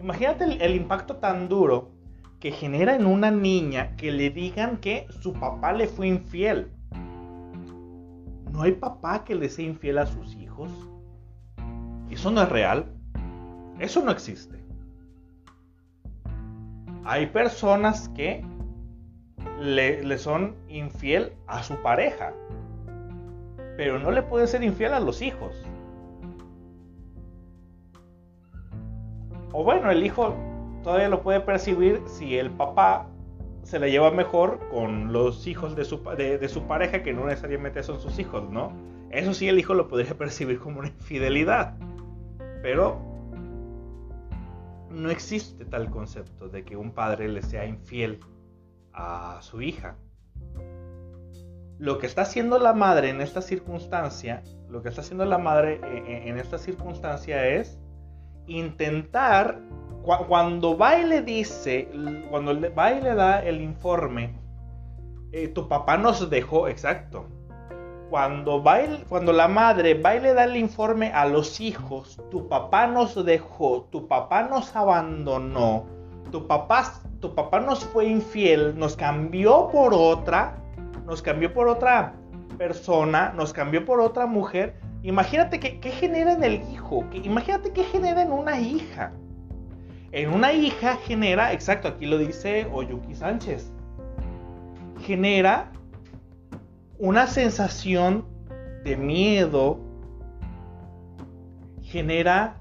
[0.00, 1.90] Imagínate el, el impacto tan duro
[2.40, 6.75] que genera en una niña que le digan que su papá le fue infiel.
[8.56, 10.70] ¿No hay papá que le sea infiel a sus hijos?
[12.10, 12.86] Eso no es real.
[13.78, 14.58] Eso no existe.
[17.04, 18.42] Hay personas que
[19.60, 22.32] le, son infiel a su pareja,
[23.76, 25.54] pero no le pueden ser infiel a los hijos.
[29.52, 30.34] O bueno, el hijo
[30.82, 33.06] todavía lo puede percibir si el papá
[33.66, 37.82] se la lleva mejor con los hijos de su, de, su pareja que no necesariamente
[37.82, 38.72] son sus hijos, ¿no?
[39.10, 41.76] Eso sí el hijo lo podría percibir como una infidelidad.
[42.62, 43.00] Pero
[44.90, 48.20] no existe tal concepto de que un padre le sea infiel
[48.92, 49.96] a su hija.
[51.78, 55.80] Lo que está haciendo la madre en esta circunstancia, lo que está haciendo la madre
[55.82, 57.78] eh, eh, en esta circunstancia es
[58.46, 59.60] intentar,
[60.06, 61.88] cuando va y le dice,
[62.30, 64.38] cuando va y le da el informe,
[65.32, 67.26] eh, tu papá nos dejó, exacto,
[68.08, 72.48] cuando, va cuando la madre va y le da el informe a los hijos, tu
[72.48, 75.86] papá nos dejó, tu papá nos abandonó,
[76.30, 80.56] tu papá, tu papá nos fue infiel, nos cambió por otra,
[81.04, 82.14] nos cambió por otra
[82.58, 84.78] persona, nos cambió por otra mujer.
[85.02, 89.12] Imagínate qué genera en el hijo, imagínate qué genera en una hija.
[90.12, 93.70] En una hija genera, exacto, aquí lo dice Oyuki Sánchez,
[95.00, 95.72] genera
[96.98, 98.24] una sensación
[98.84, 99.78] de miedo,
[101.82, 102.60] genera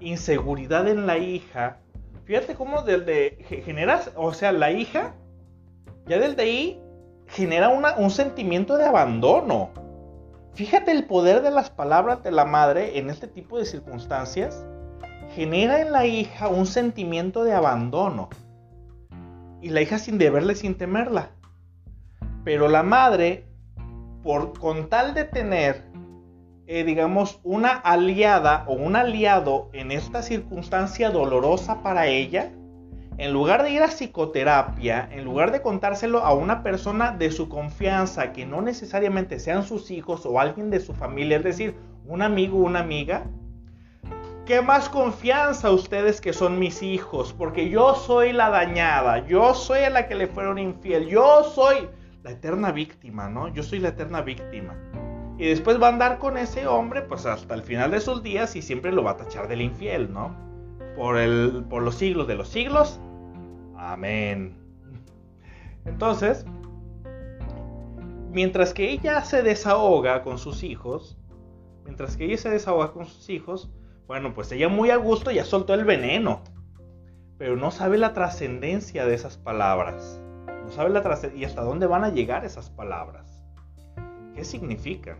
[0.00, 1.78] inseguridad en la hija.
[2.24, 5.14] Fíjate cómo desde generas, o sea, la hija,
[6.06, 6.80] ya desde ahí
[7.26, 9.70] genera un sentimiento de abandono.
[10.54, 14.66] Fíjate el poder de las palabras de la madre en este tipo de circunstancias.
[15.34, 18.28] Genera en la hija un sentimiento de abandono.
[19.62, 21.30] Y la hija sin deberle, sin temerla.
[22.44, 23.46] Pero la madre
[24.22, 25.84] por con tal de tener,
[26.66, 32.50] eh, digamos, una aliada o un aliado en esta circunstancia dolorosa para ella,
[33.18, 37.48] en lugar de ir a psicoterapia, en lugar de contárselo a una persona de su
[37.48, 41.74] confianza, que no necesariamente sean sus hijos o alguien de su familia, es decir,
[42.06, 43.24] un amigo o una amiga,
[44.46, 47.32] ¿qué más confianza ustedes que son mis hijos?
[47.32, 51.88] Porque yo soy la dañada, yo soy la que le fueron infiel, yo soy
[52.22, 53.48] la eterna víctima, ¿no?
[53.48, 54.76] Yo soy la eterna víctima.
[55.38, 58.54] Y después va a andar con ese hombre, pues hasta el final de sus días
[58.54, 60.36] y siempre lo va a tachar del infiel, ¿no?
[60.96, 63.00] Por, el, por los siglos de los siglos.
[63.76, 64.56] Amén.
[65.84, 66.44] Entonces,
[68.30, 71.18] mientras que ella se desahoga con sus hijos,
[71.84, 73.70] mientras que ella se desahoga con sus hijos,
[74.06, 76.42] bueno, pues ella muy a gusto ya soltó el veneno,
[77.38, 80.22] pero no sabe la trascendencia de esas palabras
[80.62, 81.02] no sabe la
[81.34, 83.42] y hasta dónde van a llegar esas palabras.
[84.34, 85.18] ¿Qué significan?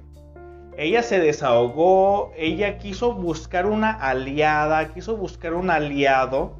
[0.76, 6.56] Ella se desahogó, ella quiso buscar una aliada, quiso buscar un aliado,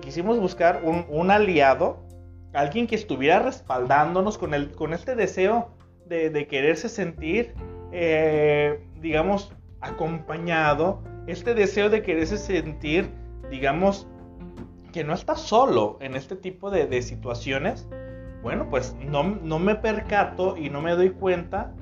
[0.00, 2.04] quisimos buscar un, aliado,
[2.52, 5.70] alguien que estuviera respaldándonos con, el, con este deseo
[6.06, 7.54] de, quererse sentir,
[7.90, 13.10] eh, digamos, acompañado, este deseo de quererse sentir,
[13.50, 14.06] digamos,
[14.92, 17.88] que no está solo en este tipo de, situaciones,
[18.42, 21.74] bueno, pues no, me percato y no me doy cuenta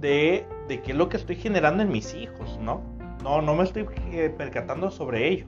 [0.00, 2.82] de, de, qué es lo que estoy generando en mis hijos, ¿no?
[3.22, 5.46] No, no me estoy eh, percatando sobre ello.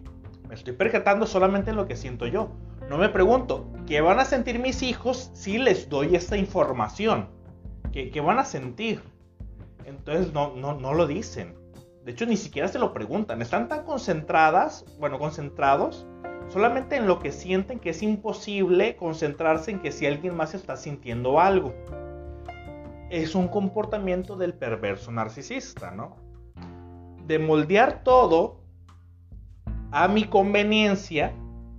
[0.48, 2.50] Me estoy percatando solamente en lo que siento yo.
[2.88, 7.28] No me pregunto, ¿qué van a sentir mis hijos si les doy esta información?
[7.92, 9.02] ¿Qué, qué van a sentir?
[9.84, 11.54] Entonces no, no, no lo dicen.
[12.04, 13.42] De hecho, ni siquiera se lo preguntan.
[13.42, 16.06] Están tan concentradas, bueno, concentrados
[16.48, 20.76] solamente en lo que sienten que es imposible concentrarse en que si alguien más está
[20.76, 21.74] sintiendo algo.
[23.10, 26.16] Es un comportamiento del perverso narcisista, ¿no?
[27.26, 28.60] De moldear todo
[29.90, 31.32] a mi conveniencia,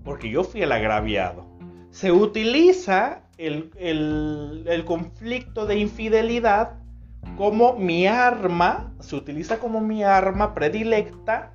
[0.04, 1.46] porque yo fui el agraviado.
[1.92, 6.79] Se utiliza el, el conflicto de infidelidad
[7.38, 11.54] como mi arma, se utiliza como mi arma predilecta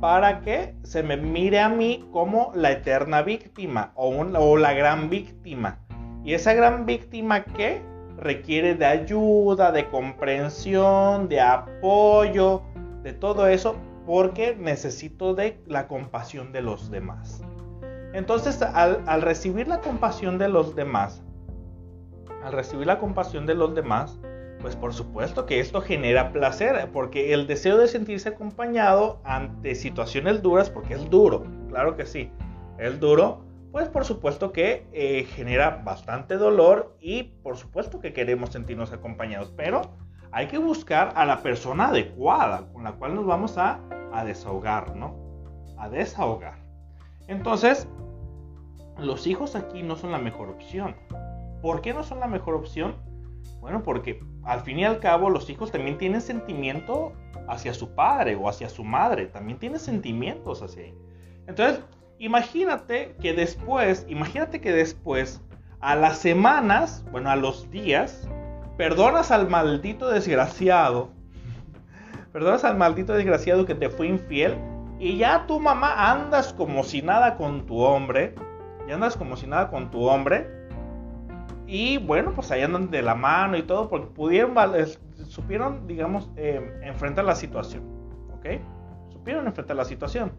[0.00, 5.78] para que se me mire a mí como la eterna víctima o, la gran víctima.
[6.24, 7.82] Y esa gran víctima que
[8.18, 12.62] requiere de ayuda, de comprensión, de apoyo,
[13.02, 17.42] de todo eso, porque necesito de la compasión de los demás.
[18.12, 21.22] Entonces, al, al recibir la compasión de los demás,
[22.42, 24.18] al recibir la compasión de los demás,
[24.66, 30.42] pues por supuesto que esto genera placer, porque el deseo de sentirse acompañado ante situaciones
[30.42, 32.32] duras, porque es duro, claro que sí,
[32.76, 38.50] es duro, pues por supuesto que eh, genera bastante dolor y por supuesto que queremos
[38.50, 39.82] sentirnos acompañados, pero
[40.32, 43.78] hay que buscar a la persona adecuada con la cual nos vamos a,
[44.12, 45.14] a desahogar, ¿no?
[45.78, 46.58] A desahogar.
[47.28, 47.86] Entonces,
[48.98, 50.96] los hijos aquí no son la mejor opción.
[51.62, 52.96] ¿Por qué no son la mejor opción?
[53.60, 57.12] Bueno, porque al fin y al cabo los hijos también tienen sentimiento
[57.48, 60.94] hacia su padre o hacia su madre, también tienen sentimientos hacia él.
[61.46, 61.80] Entonces,
[62.18, 65.42] imagínate que después, imagínate que después,
[65.80, 68.28] a las semanas, bueno, a los días,
[68.76, 71.10] perdonas al maldito desgraciado,
[72.32, 74.56] perdonas al maldito desgraciado que te fue infiel
[74.98, 78.34] Y ya tu mamá andas como si nada con tu hombre.
[78.88, 80.65] Y andas como si nada con tu hombre.
[81.66, 84.54] Y bueno, pues ahí andan de la mano y todo porque pudieron,
[85.28, 87.82] supieron, digamos, eh, enfrentar la situación.
[88.32, 88.60] ¿Ok?
[89.10, 90.32] Supieron enfrentar la situación.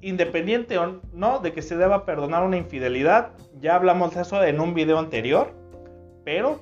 [0.00, 4.58] Independiente o no de que se deba perdonar una infidelidad, ya hablamos de eso en
[4.60, 5.52] un video anterior.
[6.24, 6.60] Pero,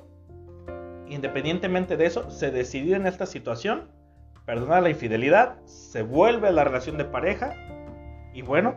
[1.07, 3.89] independientemente de eso, se decidió en esta situación
[4.45, 7.53] perdonar la infidelidad, se vuelve a la relación de pareja
[8.33, 8.75] y bueno,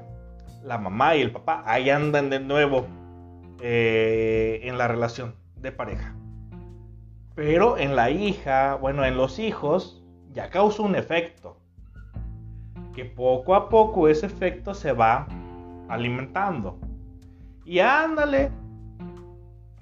[0.62, 2.86] la mamá y el papá ahí andan de nuevo
[3.60, 6.14] eh, en la relación de pareja.
[7.34, 10.02] Pero en la hija, bueno, en los hijos,
[10.32, 11.56] ya causa un efecto.
[12.94, 15.26] Que poco a poco ese efecto se va
[15.88, 16.78] alimentando.
[17.64, 18.50] Y ándale,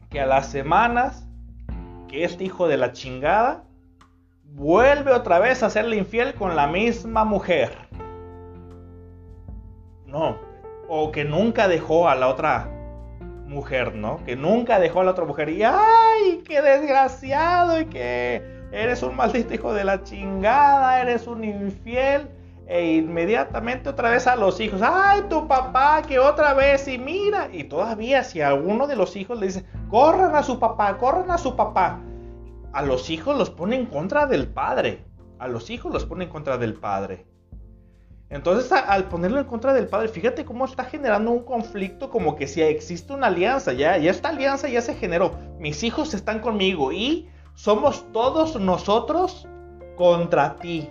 [0.08, 1.26] que a las semanas,
[2.08, 3.64] que este hijo de la chingada
[4.44, 7.72] vuelve otra vez a serle infiel con la misma mujer.
[10.06, 10.36] No,
[10.88, 12.70] o que nunca dejó a la otra
[13.52, 14.24] mujer, ¿no?
[14.24, 17.80] Que nunca dejó a la otra mujer y ¡ay, qué desgraciado!
[17.80, 18.42] Y que
[18.72, 22.28] eres un maldito hijo de la chingada, eres un infiel.
[22.66, 26.88] E inmediatamente otra vez a los hijos, ¡ay, tu papá, que otra vez!
[26.88, 30.58] Y mira, y todavía si a uno de los hijos le dice, corran a su
[30.58, 32.00] papá, corran a su papá
[32.72, 35.04] a los hijos los pone en contra del padre.
[35.38, 37.26] A los hijos los pone en contra del padre.
[38.32, 42.46] Entonces, al ponerlo en contra del padre, fíjate cómo está generando un conflicto, como que
[42.46, 45.32] si existe una alianza, ya, ya esta alianza ya se generó.
[45.58, 49.46] Mis hijos están conmigo y somos todos nosotros
[49.96, 50.88] contra ti.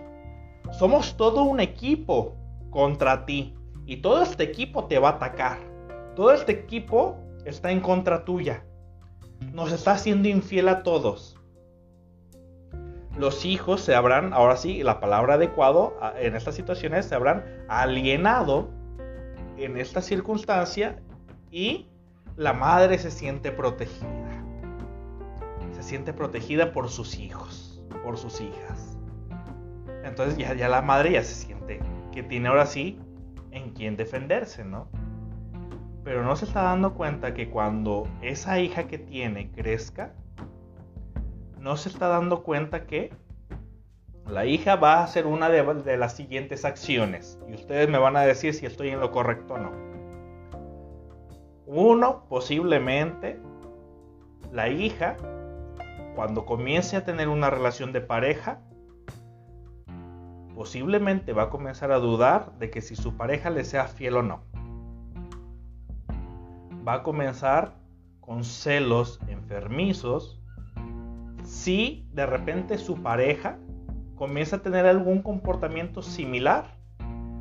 [0.71, 2.35] Somos todo un equipo
[2.69, 3.55] contra ti.
[3.87, 5.57] Y todo este equipo te va a atacar.
[6.15, 8.63] Todo este equipo está en contra tuya.
[9.51, 11.40] Nos está haciendo infiel a todos
[13.17, 18.69] los hijos se habrán, ahora sí, la palabra adecuado en estas situaciones, se habrán alienado
[19.57, 20.99] en esta circunstancia
[21.51, 21.87] y
[22.37, 24.07] la madre se siente protegida.
[25.73, 28.97] Se siente protegida por sus hijos, por sus hijas.
[30.03, 31.79] Entonces ya, ya la madre ya se siente
[32.11, 32.99] que tiene ahora sí
[33.51, 34.87] en quién defenderse, ¿no?
[36.03, 40.13] Pero no se está dando cuenta que cuando esa hija que tiene crezca,
[41.61, 43.13] no se está dando cuenta que
[44.27, 47.39] la hija va a hacer una de, las siguientes acciones.
[47.47, 49.71] Y ustedes me van a decir si estoy en lo correcto o no.
[51.67, 53.39] Uno, posiblemente,
[54.51, 55.17] la hija,
[56.15, 58.59] cuando comience a tener una relación de pareja,
[60.55, 64.23] posiblemente va a comenzar a dudar de que si su pareja le sea fiel o
[64.23, 64.41] no.
[66.87, 67.75] Va a comenzar
[68.19, 70.40] con celos enfermizos
[71.51, 73.57] si de repente su pareja
[74.15, 76.77] comienza a tener algún comportamiento similar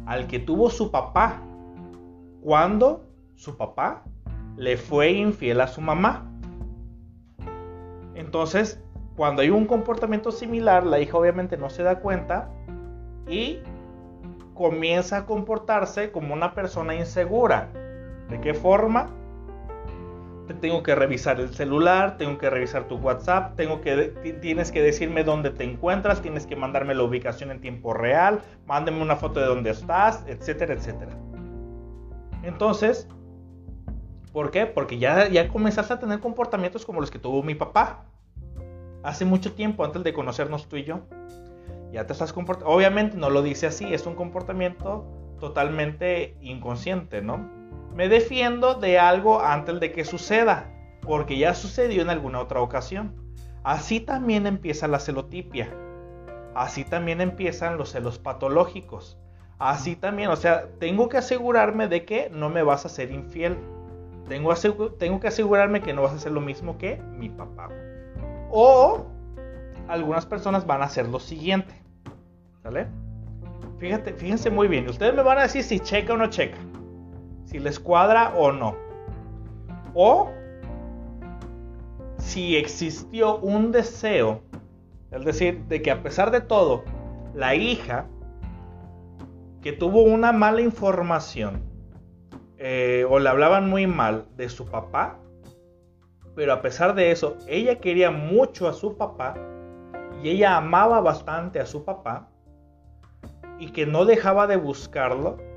[0.04, 1.40] al que tuvo su papá
[2.42, 3.06] cuando
[3.36, 4.02] su papá
[4.56, 6.28] le fue infiel a su mamá.
[8.16, 8.82] Entonces,
[9.14, 12.50] cuando hay un comportamiento similar, la hija obviamente no se da cuenta
[13.28, 13.60] y
[14.54, 17.68] comienza a comportarse como una persona insegura.
[18.28, 19.06] ¿De qué forma?
[20.54, 24.08] Tengo que revisar el celular, tengo que revisar tu WhatsApp, tengo que,
[24.40, 29.02] tienes que decirme dónde te encuentras, tienes que mandarme la ubicación en tiempo real, mándeme
[29.02, 31.12] una foto de dónde estás, etcétera, etcétera.
[32.42, 33.08] Entonces,
[34.32, 34.66] ¿por qué?
[34.66, 38.04] Porque ya, ya comenzaste a tener comportamientos como los que tuvo mi papá.
[39.02, 41.00] Hace mucho tiempo, antes de conocernos tú y yo.
[41.92, 42.72] Ya te estás comportando.
[42.72, 45.04] Obviamente no lo dice así, es un comportamiento
[45.40, 47.59] totalmente inconsciente, ¿no?
[47.94, 50.70] Me defiendo de algo antes de que suceda,
[51.02, 53.14] porque ya sucedió en alguna otra ocasión.
[53.64, 55.68] Así también empieza la celotipia.
[56.54, 59.18] Así también empiezan los celos patológicos.
[59.58, 63.58] Así también, o sea, tengo que asegurarme de que no me vas a ser infiel.
[64.28, 67.68] Tengo, que asegurarme que no vas a hacer lo mismo que mi papá.
[68.50, 69.06] O
[69.88, 71.74] algunas personas van a hacer lo siguiente.
[72.62, 72.86] ¿Sale?
[73.78, 74.88] Fíjense muy bien.
[74.88, 76.56] Ustedes me van a decir si checa o no checa
[77.50, 78.76] si les cuadra o no.
[79.92, 80.30] O
[82.16, 84.42] si existió un deseo,
[85.10, 86.84] es decir, de que a pesar de todo,
[87.34, 88.06] la hija
[89.62, 91.62] que tuvo una mala información
[92.56, 95.18] eh, o le hablaban muy mal de su papá,
[96.36, 99.34] pero a pesar de eso, ella quería mucho a su papá
[100.22, 102.28] y ella amaba bastante a su papá
[103.58, 105.49] y que no dejaba de buscarlo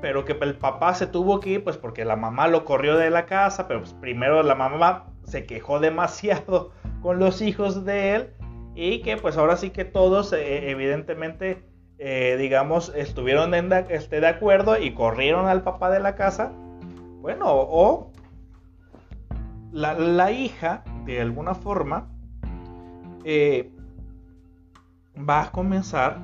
[0.00, 3.10] pero que el papá se tuvo que ir, pues porque la mamá lo corrió de
[3.10, 6.72] la casa, pero pues primero la mamá se quejó demasiado
[7.02, 8.30] con los hijos de él
[8.74, 11.68] y que pues ahora sí que todos eh, evidentemente
[12.00, 16.52] eh, digamos, estuvieron este, de acuerdo y corrieron al papá de la casa.
[17.20, 18.12] Bueno, o
[19.72, 22.08] la, hija, de alguna forma,
[23.24, 23.72] eh,
[25.28, 26.18] va a comenzar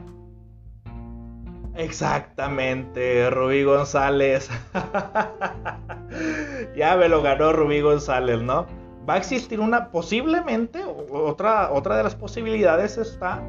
[1.77, 4.49] Exactamente, Rubí González.
[6.77, 8.67] ya me lo ganó Rubí González, ¿no?
[9.09, 13.43] Va a existir una, posiblemente, otra, otra de las posibilidades está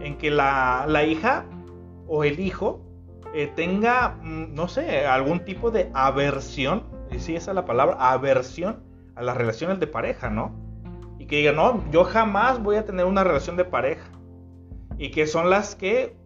[0.00, 1.46] en que la, hija
[2.06, 2.80] o el hijo
[3.34, 7.96] eh, tenga, mm, no sé, algún tipo de aversión, y sí, esa es la palabra,
[7.98, 8.84] aversión
[9.16, 10.52] a las relaciones de pareja, ¿no?
[11.18, 14.06] Y que diga, no, yo jamás voy a tener una relación de pareja.
[14.96, 16.16] Y que son las que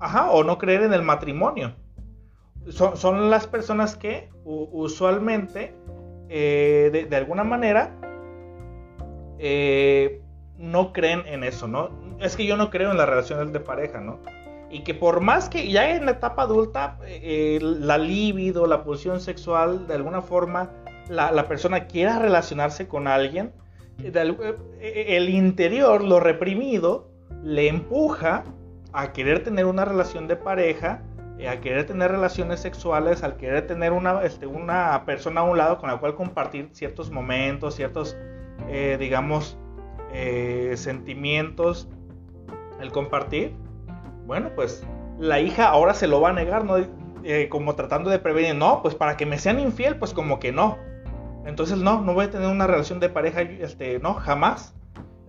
[0.00, 1.74] Ajá, o no creer en el matrimonio.
[2.68, 5.74] Son, las personas que usualmente,
[6.28, 7.96] eh, de, alguna manera,
[9.38, 10.22] eh,
[10.56, 11.90] no creen en eso, ¿no?
[12.18, 14.20] Es que yo no creo en las relaciones de pareja, ¿no?
[14.70, 19.20] Y que por más que ya en la etapa adulta, eh, la libido, la pulsión
[19.20, 20.70] sexual, de alguna forma,
[21.08, 23.52] la, la persona quiera relacionarse con alguien,
[24.02, 27.10] el interior, lo reprimido,
[27.42, 28.44] le empuja
[28.92, 31.02] a querer tener una relación de pareja,
[31.38, 35.56] eh, a querer tener relaciones sexuales, al querer tener una, este, una persona a un
[35.56, 38.16] lado con la cual compartir ciertos momentos, ciertos,
[38.68, 39.56] eh, digamos,
[40.12, 41.88] eh, sentimientos,
[42.80, 43.54] el compartir,
[44.26, 44.86] bueno, pues
[45.18, 46.76] la hija ahora se lo va a negar, ¿no?
[47.50, 50.78] como tratando de prevenir, no, pues para que me sean infiel, pues como que no.
[51.44, 54.74] Entonces no, no voy a tener una relación de pareja, este, no, jamás.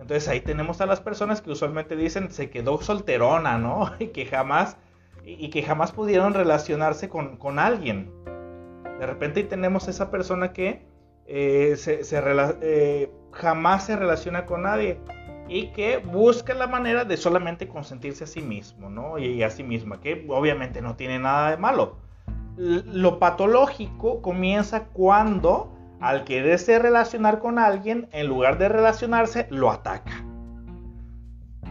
[0.02, 3.90] Entonces ahí tenemos a las personas que usualmente dicen se quedó solterona, ¿no?
[4.00, 4.76] Y que jamás,
[5.24, 8.10] y que jamás pudieron relacionarse con, alguien.
[8.98, 10.84] De repente ahí tenemos esa persona que
[11.26, 14.98] eh, se, eh, jamás se relaciona con nadie
[15.48, 19.18] y que busca la manera de solamente consentirse a sí mismo, ¿no?
[19.18, 21.96] Y, a sí misma, que obviamente no tiene nada de malo.
[22.56, 25.72] lo patológico comienza cuando
[26.02, 30.24] al quererse relacionar con alguien, en lugar de relacionarse, lo ataca.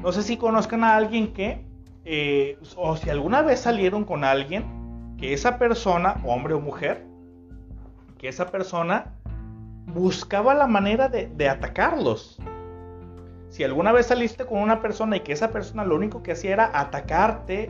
[0.02, 1.66] No sé si conozcan a alguien que,
[2.06, 7.06] eh, o si alguna vez salieron con alguien, que esa persona, hombre o mujer,
[8.18, 9.14] que esa persona
[9.86, 12.40] buscaba la manera de, de atacarlos.
[13.50, 16.54] Si alguna vez saliste con una persona y que esa persona lo único que hacía
[16.54, 17.70] era atacarte,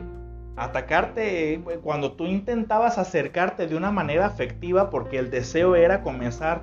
[0.56, 6.62] atacarte cuando tú intentabas acercarte de una manera afectiva porque el deseo era comenzar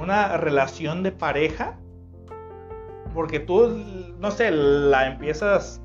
[0.00, 1.78] una relación de pareja,
[3.14, 3.82] porque tú,
[4.18, 5.82] no sé, la empiezas,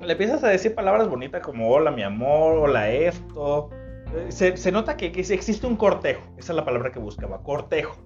[0.00, 3.70] le empiezas a decir palabras bonitas como hola mi amor, hola esto.
[4.14, 7.96] Eh, se, nota que, existe un cortejo, esa es la palabra que buscaba, cortejo.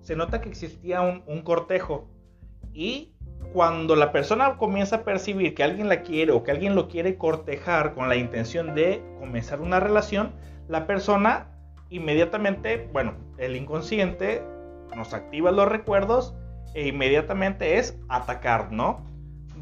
[0.00, 2.08] Se nota que existía un, un cortejo
[2.72, 3.15] y
[3.52, 7.16] cuando la persona comienza a percibir que alguien la quiere o que alguien lo quiere
[7.16, 10.32] cortejar con la intención de comenzar una relación,
[10.68, 11.48] la persona
[11.88, 14.42] inmediatamente, bueno, el inconsciente
[14.94, 16.34] nos activa los recuerdos
[16.74, 19.06] e inmediatamente es atacar, ¿no?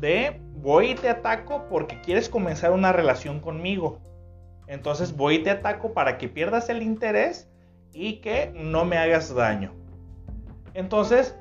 [0.00, 4.00] De voy y te ataco porque quieres comenzar una relación conmigo.
[4.66, 7.48] Entonces voy y te ataco para que pierdas el interés
[7.92, 9.72] y que no me hagas daño.
[10.72, 11.38] Entonces,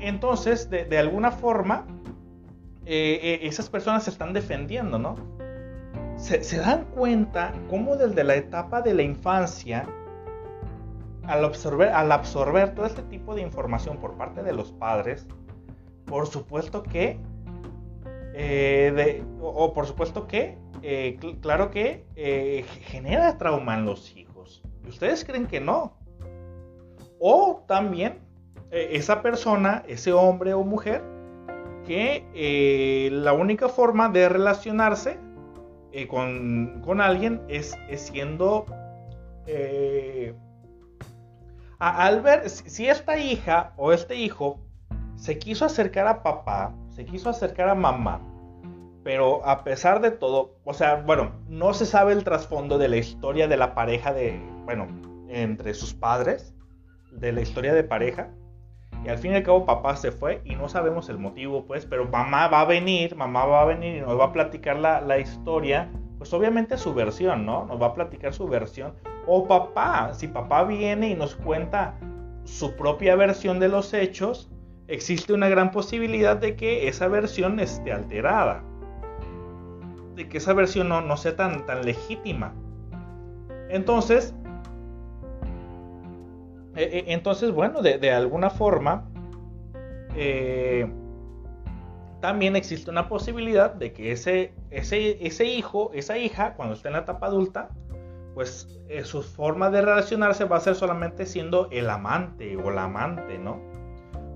[0.00, 1.86] entonces, de, alguna forma,
[2.84, 5.16] eh, eh, esas personas se están defendiendo, ¿no?
[6.16, 9.86] Se, dan cuenta cómo desde la etapa de la infancia,
[11.24, 15.26] al absorber, al absorber todo este tipo de información por parte de los padres,
[16.06, 17.20] por supuesto que,
[18.34, 20.56] eh, o, por supuesto que,
[21.42, 22.06] claro que
[22.82, 24.62] genera trauma en los hijos.
[24.88, 25.98] ¿Ustedes creen que no?
[27.18, 28.25] O también
[28.70, 31.02] eh, esa persona, ese hombre o mujer,
[31.84, 35.18] que eh, la única forma de relacionarse
[35.92, 38.66] eh, con, alguien es, siendo...
[41.78, 44.60] al ver, si esta hija o este hijo
[45.14, 48.20] se quiso acercar a papá, se quiso acercar a mamá,
[49.06, 52.96] pero a pesar de todo, o sea, bueno, no se sabe el trasfondo de la
[52.96, 54.88] historia de la pareja de, bueno,
[55.28, 56.54] entre sus padres,
[57.12, 58.30] de la historia de pareja.
[59.06, 61.86] Y al fin y al cabo papá se fue y no sabemos el motivo, pues,
[61.86, 65.18] pero mamá va a venir, mamá va a venir y nos va a platicar la,
[65.20, 65.88] historia,
[66.18, 67.66] pues obviamente su versión, ¿no?
[67.66, 68.94] Nos va a platicar su versión.
[69.28, 71.94] O papá, si papá viene y nos cuenta
[72.42, 74.50] su propia versión de los hechos,
[74.88, 78.64] existe una gran posibilidad de que esa versión esté alterada.
[80.16, 82.54] De que esa versión no, no sea tan, tan legítima.
[83.68, 84.34] Entonces,
[86.76, 89.08] entonces, bueno, de, alguna forma,
[90.14, 90.86] eh,
[92.20, 97.00] también existe una posibilidad de que ese, ese, hijo, esa hija, cuando esté en la
[97.00, 97.70] etapa adulta,
[98.34, 102.84] pues eh, su forma de relacionarse va a ser solamente siendo el amante o la
[102.84, 103.58] amante, ¿no?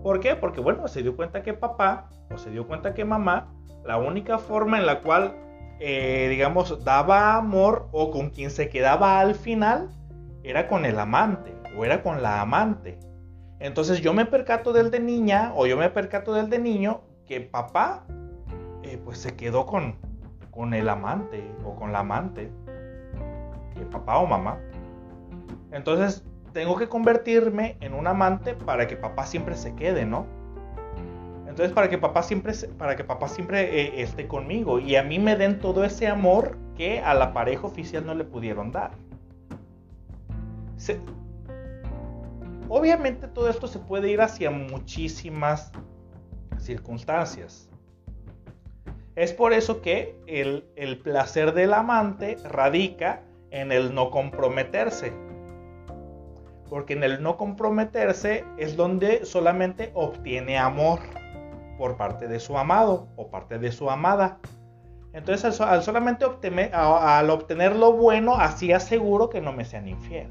[0.03, 0.34] ¿Por qué?
[0.34, 3.53] Porque bueno, se dio cuenta que papá o se dio cuenta que mamá,
[3.84, 5.34] la única forma en la cual,
[5.80, 9.91] eh, digamos, daba amor o con quien se quedaba al final
[10.43, 12.99] era con el amante o era con la amante.
[13.59, 17.41] Entonces yo me percato del de niña o yo me percato del de niño que
[17.41, 18.05] papá
[18.83, 19.97] eh, pues se quedó con,
[20.51, 22.51] con el amante o con la amante
[23.87, 24.59] papá o mamá.
[25.73, 30.27] Entonces tengo que convertirme en un amante para que papá siempre se quede, ¿no?
[31.47, 35.18] Entonces para que papá siempre, para que papá siempre eh, esté conmigo y a mí
[35.18, 38.93] me den todo ese amor que a la pareja oficial no le pudieron dar.
[42.73, 45.73] Obviamente todo esto se puede ir hacia muchísimas
[46.57, 47.68] circunstancias.
[49.16, 55.12] Es por eso que el, el placer del amante radica en el no comprometerse.
[56.68, 61.01] Porque en el no comprometerse es donde solamente obtiene amor
[61.77, 64.39] por parte de su amado o parte de su amada.
[65.12, 70.31] Entonces al, solamente obtener, al obtener lo bueno, así aseguro que no me sean infiel.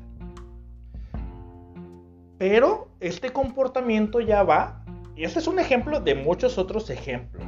[2.39, 4.83] Pero este comportamiento ya va,
[5.15, 7.45] y este es un ejemplo de muchos otros ejemplos.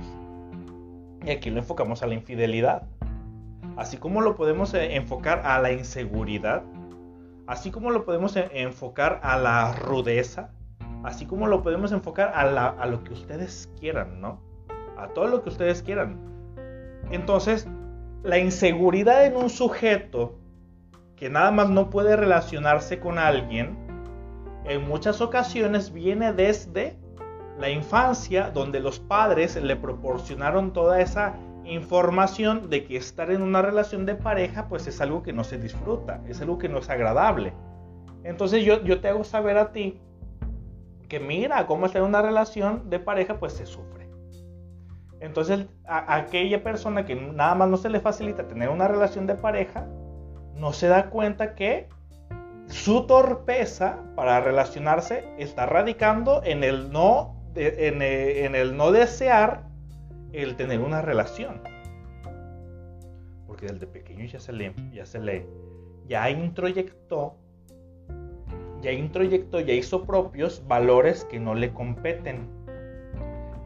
[1.26, 2.84] Y aquí lo enfocamos a la infidelidad
[3.78, 6.64] así como lo podemos eh, enfocar a la inseguridad,
[7.48, 10.52] así como lo podemos eh, enfocar a la rudeza,
[11.04, 14.40] así como lo podemos enfocar a, lo que ustedes quieran, ¿no?
[14.98, 16.20] A todo lo que ustedes quieran.
[17.10, 17.68] Entonces,
[18.24, 20.38] la inseguridad en un sujeto
[21.16, 23.78] que nada más no puede relacionarse con alguien,
[24.66, 26.98] en muchas ocasiones viene desde
[27.60, 33.62] la infancia, donde los padres le proporcionaron toda esa información de que estar en una
[33.62, 36.90] relación de pareja pues es algo que no se disfruta, es algo que no es
[36.90, 37.54] agradable.
[38.24, 40.00] Entonces yo, yo te hago saber a ti
[41.08, 44.10] que mira cómo estar en una relación de pareja pues se sufre.
[45.20, 49.88] Entonces aquella persona que nada más no se le facilita tener una relación de pareja,
[50.56, 51.90] no se da cuenta que
[52.72, 59.64] su torpeza para relacionarse está radicando en el no, en en el no desear
[60.34, 61.62] el tener una relación.
[63.48, 65.46] Porque desde pequeño ya se le, ya se le,
[66.08, 67.36] ya introyectó,
[68.82, 72.48] ya introyectó, ya hizo propios valores que no le competen.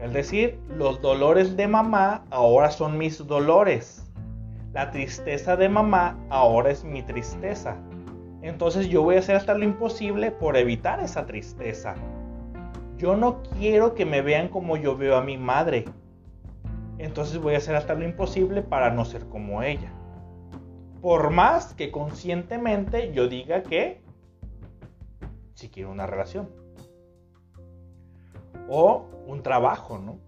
[0.00, 4.02] Es decir, los dolores de mamá ahora son mis dolores.
[4.72, 7.76] La tristeza de mamá ahora es mi tristeza.
[8.46, 11.94] Entonces yo voy a hacer hasta lo imposible por evitar esa tristeza.
[12.96, 15.84] Yo no quiero que me vean como yo veo a mi madre
[16.98, 19.92] entonces voy a hacer hasta lo imposible para no ser como ella.
[21.02, 24.00] Por más que conscientemente yo diga que
[25.54, 26.48] si quiero una relación.
[28.68, 30.18] O un trabajo, ¿no?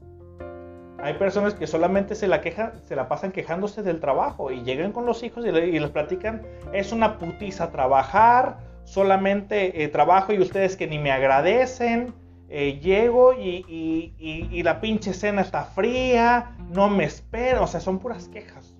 [1.00, 4.90] Hay personas que solamente se la quejan, se la pasan quejándose del trabajo y llegan
[4.90, 6.42] con los hijos y, les platican,
[6.72, 12.14] es una putiza trabajar, solamente eh, trabajo y ustedes que ni me agradecen,
[12.48, 18.28] eh, llego y, la pinche cena está fría, no me espero, o sea, son puras
[18.28, 18.74] quejas.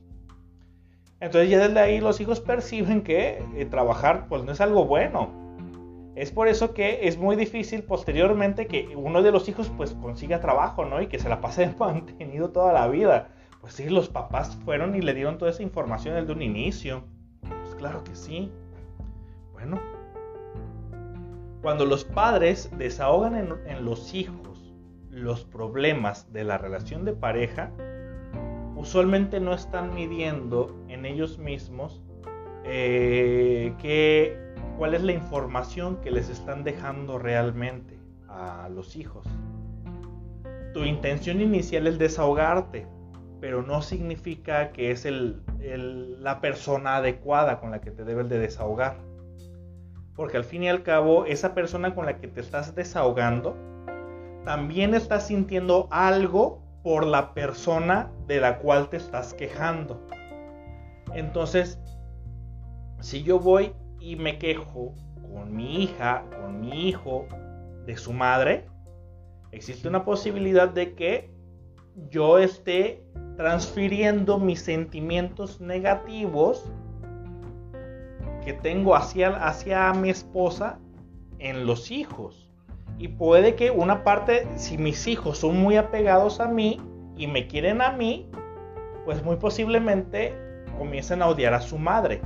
[1.21, 5.48] Entonces ya desde ahí los hijos perciben que eh, trabajar pues no es algo bueno.
[6.19, 10.41] Es por eso que es muy difícil posteriormente que uno de los hijos pues consiga
[10.41, 11.01] trabajo, ¿no?
[11.01, 13.29] Y que se la pase mantenido toda la vida.
[13.61, 17.05] Pues sí, los papás fueron y le dieron toda esa información desde un inicio.
[17.43, 18.51] Pues claro que sí.
[19.53, 19.81] Bueno,
[21.63, 24.75] cuando los padres desahogan en, los hijos
[25.11, 27.71] los problemas de la relación de pareja,
[28.75, 32.03] usualmente no están midiendo en ellos mismos
[32.65, 33.73] eh,
[34.79, 37.99] cuál es la información que les están dejando realmente
[38.29, 39.27] a los hijos.
[40.73, 42.87] Tu intención inicial es desahogarte,
[43.41, 48.97] pero no significa que es la persona adecuada con la que te debes de desahogar.
[50.15, 53.57] Porque al fin y al cabo, esa persona con la que te estás desahogando,
[54.45, 60.01] también está sintiendo algo por la persona de la cual te estás quejando.
[61.15, 61.81] Entonces,
[63.01, 63.73] si yo voy
[64.09, 64.95] y me quejo
[65.35, 67.27] con mi hija, con mi hijo,
[67.85, 68.65] de su madre,
[69.53, 71.31] existe una posibilidad de que
[72.11, 73.05] yo esté
[73.37, 76.65] transfiriendo mis sentimientos negativos
[78.45, 80.79] que tengo hacia, hacia mi esposa
[81.39, 82.51] en los hijos.
[82.99, 86.81] Y puede que una parte, si mis hijos son muy apegados a mí,
[87.17, 88.31] y me quieren a mí,
[89.05, 90.35] pues muy posiblemente
[90.79, 92.23] comiencen a odiar a su madre.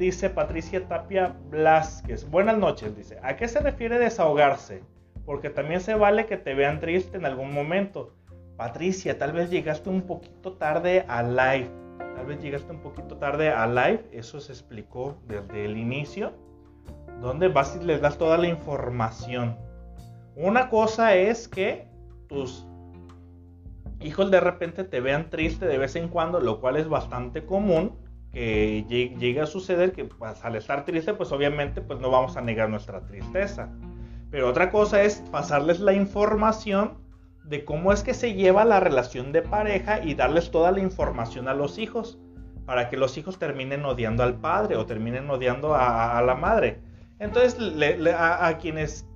[0.00, 2.26] Dice Patricia Tapia Blasquez.
[2.30, 3.18] Buenas noches, dice.
[3.22, 4.82] ¿A qué se refiere desahogarse?
[5.26, 8.14] Porque también se vale que te vean triste en algún momento.
[8.56, 11.70] Patricia, tal vez llegaste un poquito tarde a live.
[12.16, 14.08] Tal vez llegaste un poquito tarde a live.
[14.10, 16.32] Eso se explicó desde el inicio.
[17.20, 19.58] Donde vas y les das toda la información.
[20.34, 21.88] Una cosa es que
[22.26, 22.66] tus
[24.00, 27.98] hijos de repente te vean triste de vez en cuando, lo cual es bastante común
[28.32, 28.84] que
[29.18, 32.68] llegue a suceder que pues, al estar triste, pues obviamente pues no vamos a negar
[32.70, 33.70] nuestra tristeza.
[34.30, 36.98] Pero otra cosa es pasarles la información
[37.44, 41.48] de cómo es que se lleva la relación de pareja y darles toda la información
[41.48, 42.18] a los hijos
[42.64, 46.80] para que los hijos terminen odiando al padre o terminen odiando a, la madre.
[47.18, 47.56] Entonces,
[48.16, 49.08] a, quienes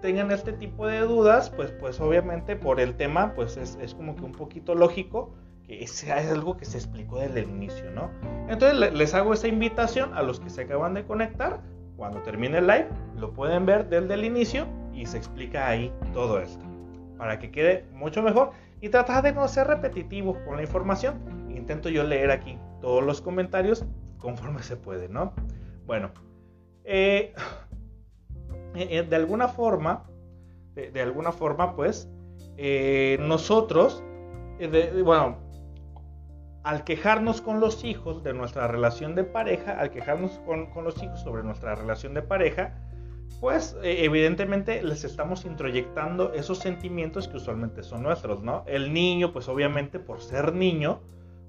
[0.00, 4.14] tengan este tipo de dudas, pues, pues obviamente por el tema, pues es, es como
[4.14, 5.34] que un poquito lógico
[5.68, 8.10] es algo que se explicó desde el inicio, ¿no?
[8.48, 11.60] Entonces les hago esa invitación a los que se acaban de conectar.
[11.96, 16.40] Cuando termine el live, lo pueden ver desde el inicio y se explica ahí todo
[16.40, 16.64] esto.
[17.18, 21.18] Para que quede mucho mejor y tratar de no ser repetitivo con la información.
[21.50, 23.84] Intento yo leer aquí todos los comentarios
[24.18, 25.32] conforme se puede, ¿no?
[25.86, 26.10] Bueno,
[26.84, 27.34] eh,
[28.74, 30.04] eh, de alguna forma,
[30.74, 32.08] de, alguna forma, pues,
[32.56, 34.02] eh, nosotros,
[35.04, 35.36] bueno,
[36.68, 41.18] al quejarnos con los hijos de nuestra relación de pareja, al quejarnos con, los hijos
[41.22, 42.74] sobre nuestra relación de pareja,
[43.40, 48.64] pues eh, evidentemente les estamos introyectando esos sentimientos que usualmente son nuestros, ¿no?
[48.66, 51.00] El niño, pues obviamente por ser niño,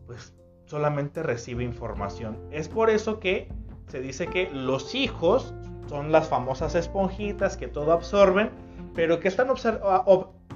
[0.08, 0.34] pues
[0.68, 2.38] solamente recibe información.
[2.50, 3.50] Es por eso que
[3.88, 5.54] se dice que los hijos
[5.90, 8.52] son las famosas esponjitas que todo absorben,
[8.96, 9.50] pero que están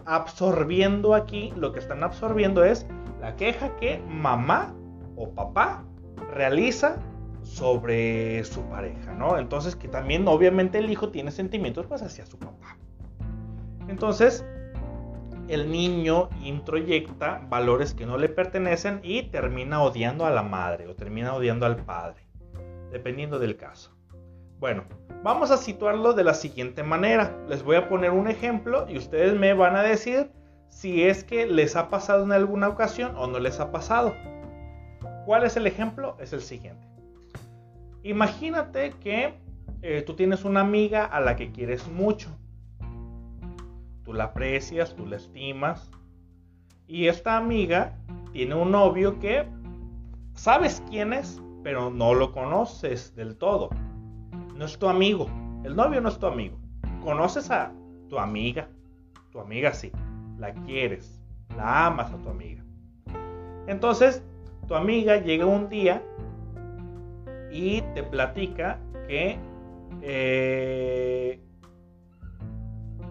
[0.06, 2.88] absorbiendo aquí, lo que están absorbiendo es
[3.24, 4.76] la queja que mamá
[5.16, 5.86] o papá
[6.34, 6.98] realiza
[7.42, 9.38] sobre su pareja, ¿no?
[9.38, 12.78] Entonces que también obviamente el hijo tiene sentimientos pues hacia su papá.
[13.88, 14.46] Entonces
[15.48, 20.96] el niño introyecta valores que no le pertenecen y termina odiando a la madre o
[20.96, 22.28] termina odiando al padre,
[22.92, 23.96] dependiendo del caso.
[24.60, 24.84] Bueno,
[25.24, 27.38] vamos a situarlo de la siguiente manera.
[27.48, 30.30] Les voy a poner un ejemplo y ustedes me van a decir
[30.74, 34.16] si es que les ha pasado en alguna ocasión o no les ha pasado.
[35.26, 36.18] ¿Cuál es el ejemplo?
[36.20, 36.86] Es el siguiente.
[38.02, 39.36] Imagínate que
[39.82, 42.30] eh, tú tienes una amiga a la que quieres mucho.
[44.04, 45.90] Tú la aprecias, tú la estimas.
[46.88, 47.96] Y esta amiga
[48.34, 49.46] tiene un novio que
[50.34, 53.70] sabes quién es, pero no lo conoces del todo.
[54.56, 55.30] No es tu amigo.
[55.64, 56.58] El novio no es tu amigo.
[57.02, 57.72] Conoces a
[58.10, 58.68] tu amiga.
[59.32, 59.92] Tu amiga sí
[60.44, 61.22] la quieres,
[61.56, 62.62] la amas a tu amiga.
[63.68, 64.22] Entonces,
[64.68, 66.04] tu amiga llega un día
[67.50, 68.78] y te platica
[69.08, 69.38] que,
[70.02, 71.40] eh,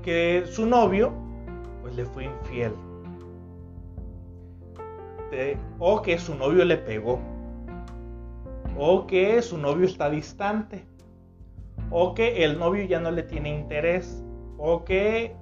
[0.03, 1.15] que su novio
[1.81, 2.75] pues le fue infiel.
[5.79, 7.19] o que su novio le pegó.
[8.77, 10.85] O que su novio está distante.
[11.91, 14.23] O que el novio ya no le tiene interés.
[14.59, 15.35] O que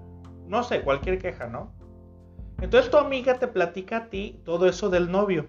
[0.46, 1.79] no sé, cualquier queja, ¿no?
[2.60, 5.48] Entonces tu amiga te platica a ti todo eso del novio.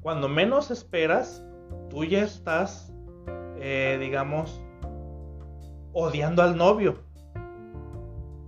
[0.00, 1.44] Cuando menos esperas,
[1.88, 2.92] tú ya estás,
[3.56, 4.62] eh, digamos,
[5.92, 6.98] odiando al novio.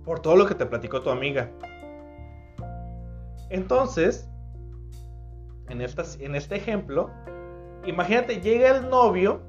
[0.05, 1.51] Por todo lo que te platicó tu amiga.
[3.49, 4.29] Entonces,
[5.69, 7.09] en, en este ejemplo,
[7.85, 9.41] imagínate, llega el novio.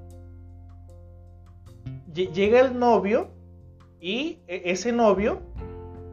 [2.13, 3.31] Llega el novio
[4.01, 5.41] y e, ese novio,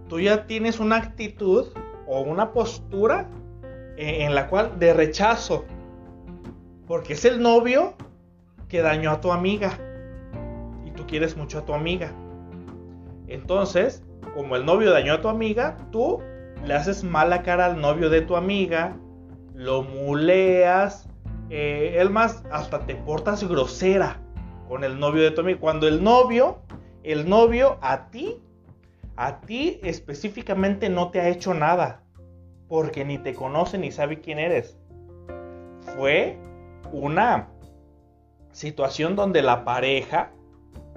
[0.10, 1.68] tú ya tienes una actitud
[2.07, 3.30] o una postura
[3.95, 5.66] e, en la cual de rechazo.
[6.88, 7.93] Porque es el novio
[8.68, 9.78] que dañó a tu amiga.
[10.86, 12.12] Y tú quieres mucho a tu amiga.
[13.28, 14.03] Entonces,
[14.34, 16.20] como el novio dañó a tu amiga, tú
[16.66, 18.97] le haces mala cara al novio de tu amiga,
[19.53, 21.07] lo muleas,
[21.51, 24.20] eh, el más, hasta te portas grosera
[24.68, 25.60] con el novio de tu amiga.
[25.60, 26.60] Cuando el novio
[27.03, 28.38] el novio a ti,
[29.20, 32.03] a ti específicamente no te ha hecho nada,
[32.70, 34.78] porque ni te conoce ni sabe quién eres.
[35.97, 36.38] Fue
[36.93, 37.49] una
[38.53, 40.32] situación donde la pareja,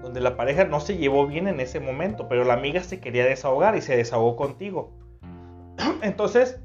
[0.00, 3.24] donde la pareja no se llevó bien en ese momento, pero la amiga se quería
[3.24, 4.92] desahogar y se desahogó contigo.
[6.02, 6.60] Entonces,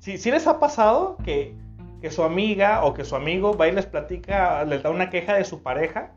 [0.00, 1.56] si, si les ha pasado que,
[2.02, 5.36] que su amiga o que su amigo va y les platica, les da una queja
[5.36, 6.12] de su pareja,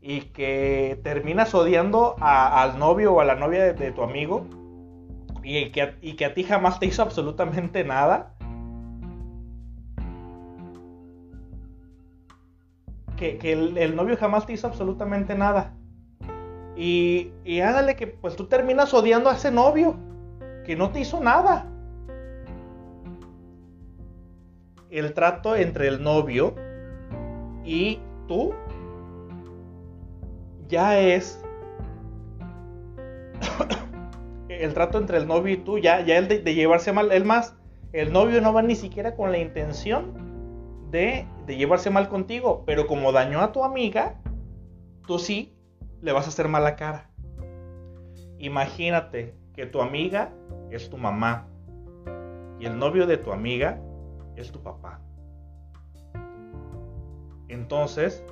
[0.00, 4.46] y que terminas odiando al novio o a la novia de, tu amigo
[5.42, 8.34] y que, y que a ti jamás te hizo absolutamente nada.
[13.16, 15.74] Que, el, novio jamás te hizo absolutamente nada.
[16.76, 19.96] Y, y hágale que pues tú terminas odiando a ese novio
[20.64, 21.66] que no te hizo nada.
[24.90, 26.54] El trato entre el novio
[27.64, 28.54] y tú
[30.68, 31.42] ya es
[34.48, 37.56] el trato entre el novio y tú, ya, ya el de, llevarse mal, el más,
[37.92, 40.12] el novio no va ni siquiera con la intención
[40.90, 44.20] de, de llevarse mal contigo, pero como dañó a tu amiga,
[45.06, 45.56] tú sí
[46.00, 47.10] le vas a hacer mala cara.
[48.38, 50.32] Imagínate que tu amiga
[50.70, 51.48] es tu mamá
[52.60, 53.80] y el novio de tu amiga
[54.36, 55.00] es tu papá.
[57.48, 58.24] Entonces,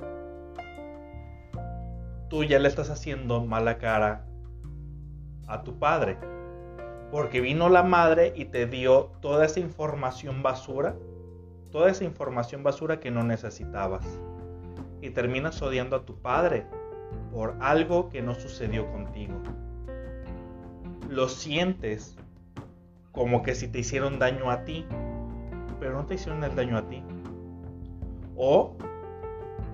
[2.29, 4.25] tú ya le estás haciendo mala cara
[5.47, 6.17] a tu padre.
[7.11, 10.95] Porque vino la madre y te dio toda esa información basura,
[11.71, 14.05] toda esa información basura que no necesitabas.
[15.01, 16.65] Y terminas odiando a tu padre
[17.31, 19.35] por algo que no sucedió contigo.
[21.09, 22.17] Lo sientes
[23.13, 24.85] como que si te hicieron daño a ti,
[25.79, 27.03] pero no te hicieron el daño a ti.
[28.35, 28.75] O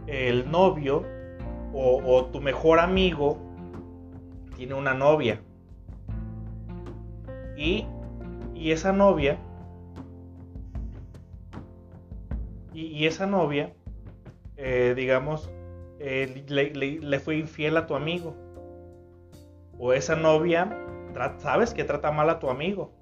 [0.06, 1.04] el novio
[1.74, 3.38] o, tu mejor amigo
[4.56, 5.42] tiene una novia.
[7.58, 7.86] Y,
[8.54, 9.38] y esa novia,
[12.74, 13.74] y, esa novia,
[14.58, 15.50] eh, digamos,
[16.00, 18.36] eh, le, fue infiel a tu amigo.
[19.78, 20.70] O esa novia,
[21.38, 22.94] sabes que trata mal a tu amigo.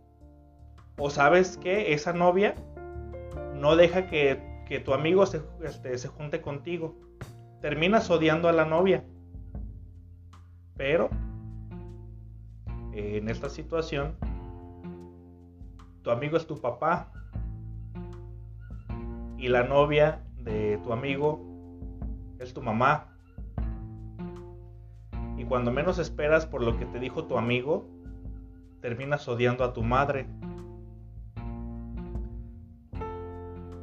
[0.97, 2.55] O sabes que esa novia
[3.55, 4.49] no deja que,
[4.86, 6.95] tu amigo se, este, se junte contigo
[7.62, 9.05] terminas odiando a la novia.
[10.76, 11.09] Pero
[12.91, 14.16] en esta situación,
[16.01, 17.12] tu amigo es tu papá
[19.38, 21.39] y la novia de tu amigo
[22.39, 23.16] es tu mamá.
[25.38, 27.88] Y cuando menos esperas por lo que te dijo tu amigo,
[28.82, 30.26] terminas odiando a tu madre.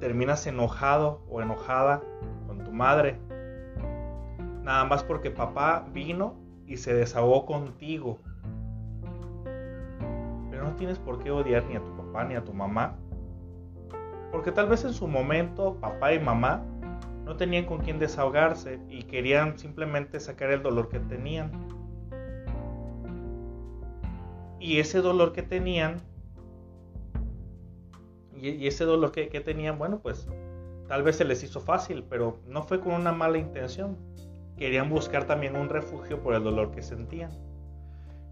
[0.00, 2.02] Terminas enojado o enojada
[2.46, 3.27] con tu madre
[4.68, 6.34] nada más porque papá vino
[6.66, 8.18] y se desahogó contigo.
[10.50, 12.94] Pero no tienes por qué odiar ni a tu papá ni a tu mamá.
[14.30, 16.62] Porque tal vez en su momento papá y mamá
[17.24, 21.50] no tenían con quién desahogarse y querían simplemente sacar el dolor que tenían.
[24.60, 26.02] Y ese dolor que tenían,
[28.36, 30.28] y, ese dolor que, tenían, bueno, pues
[30.88, 33.96] tal vez se les hizo fácil, pero no fue con una mala intención
[34.58, 37.30] querían buscar también un refugio por el dolor que sentían.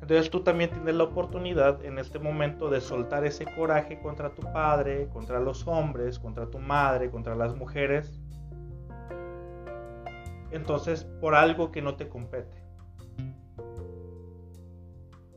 [0.03, 4.43] Entonces tú también tienes la oportunidad en este momento de soltar ese coraje contra tu
[4.53, 8.21] padre, contra los hombres, contra tu madre, contra las mujeres.
[10.51, 12.63] Entonces, por algo que no te compete.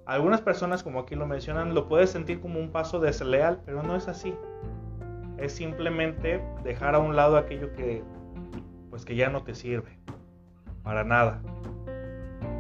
[0.06, 3.96] Algunas personas, como aquí lo mencionan, lo puedes sentir como un paso desleal, pero no
[3.96, 4.36] es así.
[5.38, 8.04] Es simplemente dejar a un lado aquello que
[8.90, 10.00] pues que ya no te sirve
[10.84, 11.42] para nada.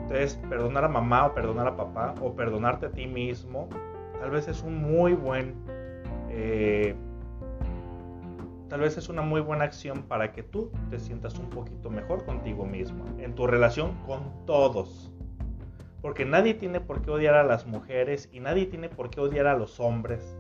[0.03, 3.69] Entonces, perdonar a mamá o perdonar a papá o perdonarte a ti mismo,
[4.19, 5.53] tal vez es un muy buen,
[6.29, 6.95] eh,
[8.69, 12.25] tal vez es una muy buena acción para que tú te sientas un poquito mejor
[12.25, 15.11] contigo mismo, en tu relación con todos.
[16.01, 19.47] Porque nadie tiene por qué odiar a las mujeres y nadie tiene por qué odiar
[19.47, 20.37] a los hombres.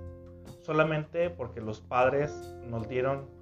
[0.61, 3.38] Solamente porque los padres nos dieron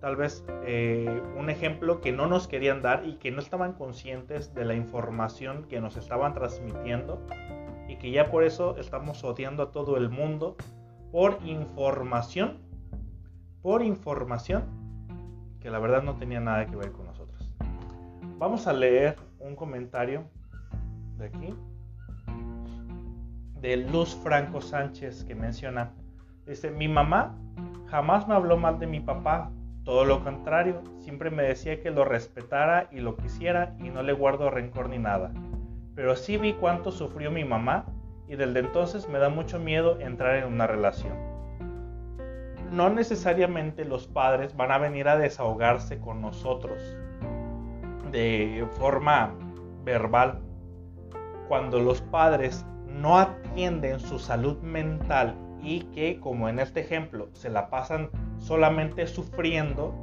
[0.00, 4.54] tal vez eh, un ejemplo que no nos querían dar y que no estaban conscientes
[4.54, 7.24] de la información que nos estaban transmitiendo
[7.86, 10.56] y que ya por eso estamos odiando a todo el mundo
[11.12, 12.58] por información,
[13.62, 14.64] por información
[15.60, 17.52] que la verdad no tenía nada que ver con nosotros.
[18.38, 20.24] Vamos a leer un comentario
[21.18, 21.54] de aquí
[23.60, 25.92] de Luz Franco Sánchez que menciona,
[26.46, 27.36] dice, mi mamá
[27.88, 29.50] jamás me habló mal de mi papá
[29.84, 34.12] todo lo contrario, siempre me decía que lo respetara y lo quisiera y no le
[34.12, 35.32] guardo rencor ni nada.
[35.94, 37.86] Pero sí vi cuánto sufrió mi mamá
[38.28, 41.14] y desde entonces me da mucho miedo entrar en una relación.
[42.70, 46.78] No necesariamente los padres van a venir a desahogarse con nosotros
[48.12, 49.34] de forma
[49.84, 50.40] verbal.
[51.48, 57.50] Cuando los padres no atienden su salud mental y que, como en este ejemplo, se
[57.50, 58.10] la pasan
[58.40, 59.94] solamente sufriendo,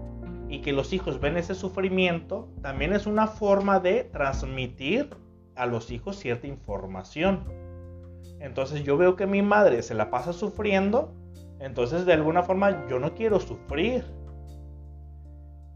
[0.50, 5.10] y que los hijos ven ese sufrimiento, también es una forma de transmitir
[5.56, 7.44] a los hijos cierta información.
[8.40, 11.14] Entonces yo veo que mi madre se la pasa sufriendo,
[11.60, 14.06] entonces de alguna forma yo no quiero sufrir.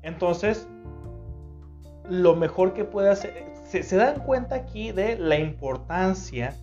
[0.03, 0.68] Entonces,
[2.09, 6.55] lo mejor que puede hacer, se, dan cuenta aquí de la importancia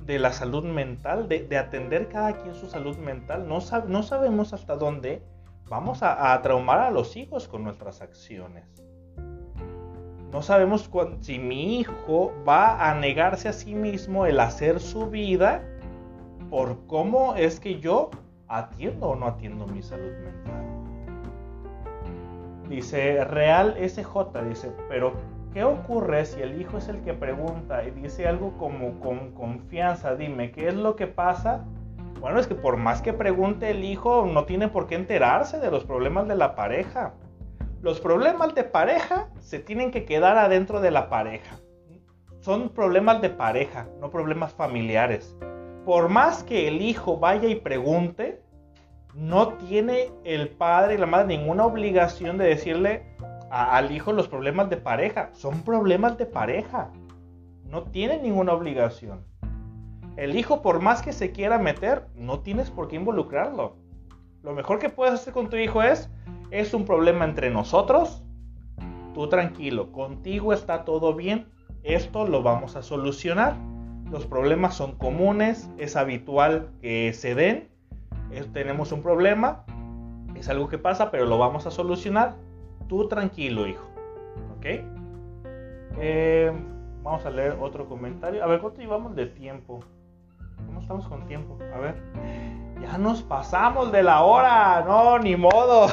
[0.00, 3.48] de la salud mental, de, atender cada quien su salud mental.
[3.48, 5.22] No, no sabemos hasta dónde
[5.68, 8.64] vamos a, traumar a los hijos con nuestras acciones.
[10.30, 10.90] No sabemos
[11.20, 15.62] si mi hijo va a negarse a sí mismo el hacer su vida
[16.50, 18.10] por cómo es que yo
[18.48, 20.64] atiendo o no atiendo mi salud mental.
[22.68, 25.12] Dice Real SJ, dice, pero
[25.52, 30.16] ¿qué ocurre si el hijo es el que pregunta y dice algo como con confianza?
[30.16, 31.64] Dime, ¿qué es lo que pasa?
[32.24, 35.70] Bueno, es que por más que pregunte el hijo, no tiene por qué enterarse de
[35.70, 37.12] los problemas de la pareja.
[37.82, 41.58] Los problemas de pareja se tienen que quedar adentro de la pareja.
[42.40, 45.36] Son problemas de pareja, no problemas familiares.
[45.84, 48.40] Por más que el hijo vaya y pregunte,
[49.12, 53.02] no tiene el padre y la madre ninguna obligación de decirle
[53.50, 55.28] al hijo los problemas de pareja.
[55.34, 56.90] Son problemas de pareja.
[57.66, 59.26] No tiene ninguna obligación.
[60.16, 63.76] El hijo, por más que se quiera meter, no tienes por qué involucrarlo.
[64.42, 66.10] Lo mejor que puedes hacer con tu hijo es,
[66.50, 68.22] es un problema entre nosotros.
[69.12, 71.48] Tú tranquilo, contigo está todo bien.
[71.82, 73.56] Esto lo vamos a solucionar.
[74.10, 77.68] Los problemas son comunes, es habitual que se den.
[78.52, 79.64] tenemos un problema,
[80.36, 82.36] es algo que pasa, pero lo vamos a solucionar.
[82.88, 83.88] Tú tranquilo, hijo.
[84.56, 84.66] ¿Ok?
[85.98, 86.52] Eh,
[87.02, 88.44] vamos a leer otro comentario.
[88.44, 89.80] A ver, ¿cuánto llevamos de tiempo?
[90.86, 91.58] ¿Cómo estamos con tiempo?
[91.74, 91.94] A ver.
[92.82, 94.84] Ya nos pasamos de la hora.
[94.86, 95.88] No, ni modo.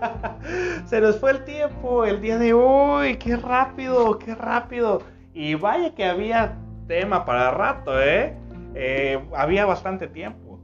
[0.86, 3.18] Se nos fue el tiempo el día de hoy.
[3.18, 5.02] Qué rápido, qué rápido.
[5.34, 6.56] Y vaya que había
[6.86, 8.34] tema para rato, ¿eh?
[8.74, 10.60] eh había bastante tiempo.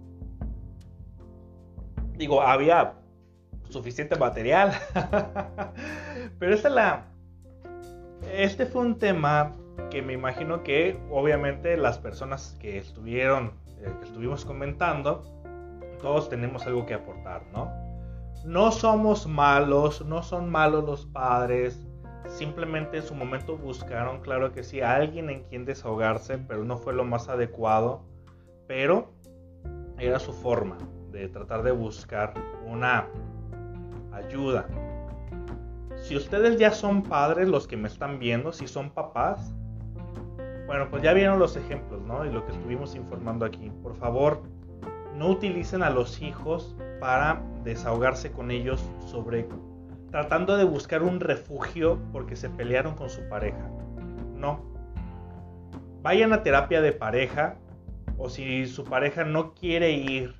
[2.15, 2.95] Digo, había
[3.69, 4.73] suficiente material.
[6.39, 7.05] Pero esta la...
[8.33, 9.53] Este fue un tema
[9.93, 15.23] que me imagino que obviamente las personas que estuvieron, eh, que estuvimos comentando,
[16.01, 17.71] todos tenemos algo que aportar, ¿no?
[18.47, 21.87] No somos malos, no son malos los padres,
[22.27, 26.79] simplemente en su momento buscaron, claro que sí, a alguien en quien desahogarse, pero no
[26.79, 28.01] fue lo más adecuado,
[28.67, 29.11] pero
[29.99, 30.79] era su forma
[31.11, 32.33] de tratar de buscar
[32.67, 33.09] una
[34.11, 34.67] ayuda.
[35.97, 39.55] Si ustedes ya son padres, los que me están viendo, si son papás,
[40.67, 42.25] bueno, pues ya vieron los ejemplos, ¿no?
[42.25, 43.71] Y lo que estuvimos informando aquí.
[43.83, 44.43] Por favor,
[45.15, 49.47] no utilicen a los hijos para desahogarse con ellos sobre
[50.11, 53.69] tratando de buscar un refugio porque se pelearon con su pareja.
[54.37, 54.61] No.
[56.03, 57.57] Vayan a terapia de pareja
[58.19, 60.35] o si su pareja no quiere ir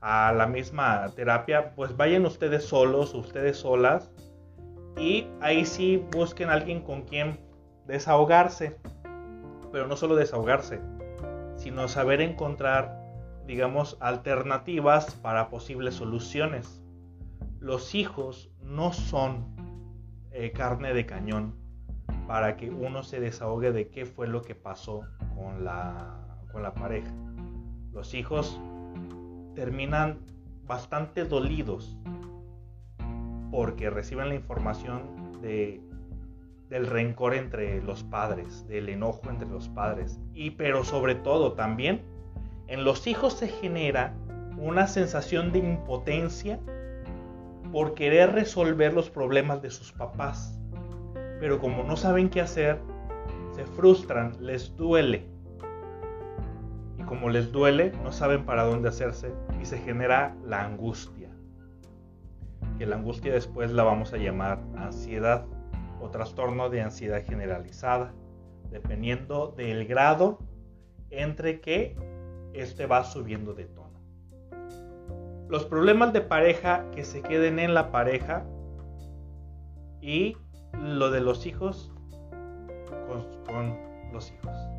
[0.00, 4.10] a la misma terapia, pues vayan ustedes solos, ustedes solas
[4.96, 7.38] y ahí sí busquen a alguien con quien
[7.86, 8.76] desahogarse
[9.72, 10.80] pero no solo desahogarse,
[11.56, 13.00] sino saber encontrar,
[13.46, 16.82] digamos, alternativas para posibles soluciones.
[17.58, 19.54] Los hijos no son
[20.32, 21.54] eh, carne de cañón
[22.26, 25.02] para que uno se desahogue de qué fue lo que pasó
[25.34, 27.12] con la, con la pareja.
[27.92, 28.60] Los hijos
[29.54, 30.20] terminan
[30.64, 31.96] bastante dolidos
[33.50, 35.82] porque reciben la información de
[36.70, 40.18] del rencor entre los padres, del enojo entre los padres.
[40.32, 42.02] Y pero sobre todo también
[42.68, 44.14] en los hijos se genera
[44.56, 46.60] una sensación de impotencia
[47.72, 50.56] por querer resolver los problemas de sus papás.
[51.40, 52.78] Pero como no saben qué hacer,
[53.52, 55.26] se frustran, les duele.
[56.98, 61.30] Y como les duele, no saben para dónde hacerse y se genera la angustia.
[62.78, 65.44] Que la angustia después la vamos a llamar ansiedad
[66.00, 68.12] o trastorno de ansiedad generalizada,
[68.70, 70.38] dependiendo del grado
[71.10, 71.96] entre que
[72.52, 74.00] este va subiendo de tono.
[75.48, 78.44] Los problemas de pareja que se queden en la pareja
[80.00, 80.36] y
[80.80, 81.92] lo de los hijos
[83.46, 83.76] con,
[84.12, 84.69] los hijos.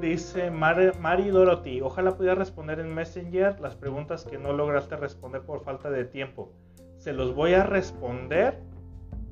[0.00, 5.64] Dice Mari, Dorothy, ojalá pudiera responder en Messenger las preguntas que no lograste responder por
[5.64, 6.52] falta de tiempo.
[6.98, 8.60] Se los voy a responder,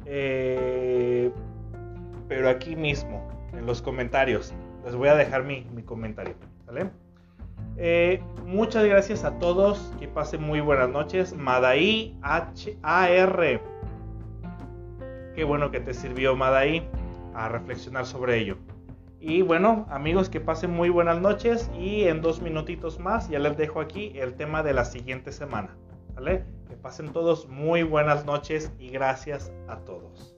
[0.06, 1.30] eh,
[2.28, 4.54] pero aquí mismo, en los comentarios.
[4.84, 6.34] Les voy a dejar mi, comentario.
[7.76, 9.92] Eh, muchas gracias a todos.
[9.98, 11.34] Que pasen muy buenas noches.
[11.36, 13.60] Madaí H-A-R.
[15.34, 16.88] Qué bueno que te sirvió Madaí
[17.34, 18.56] a reflexionar sobre ello.
[19.26, 21.70] Y bueno, amigos, que pasen muy buenas noches.
[21.78, 25.74] Y en dos minutitos más ya les dejo aquí el tema de la siguiente semana.
[26.14, 26.44] ¿Vale?
[26.68, 30.36] Que pasen todos muy buenas noches y gracias a todos.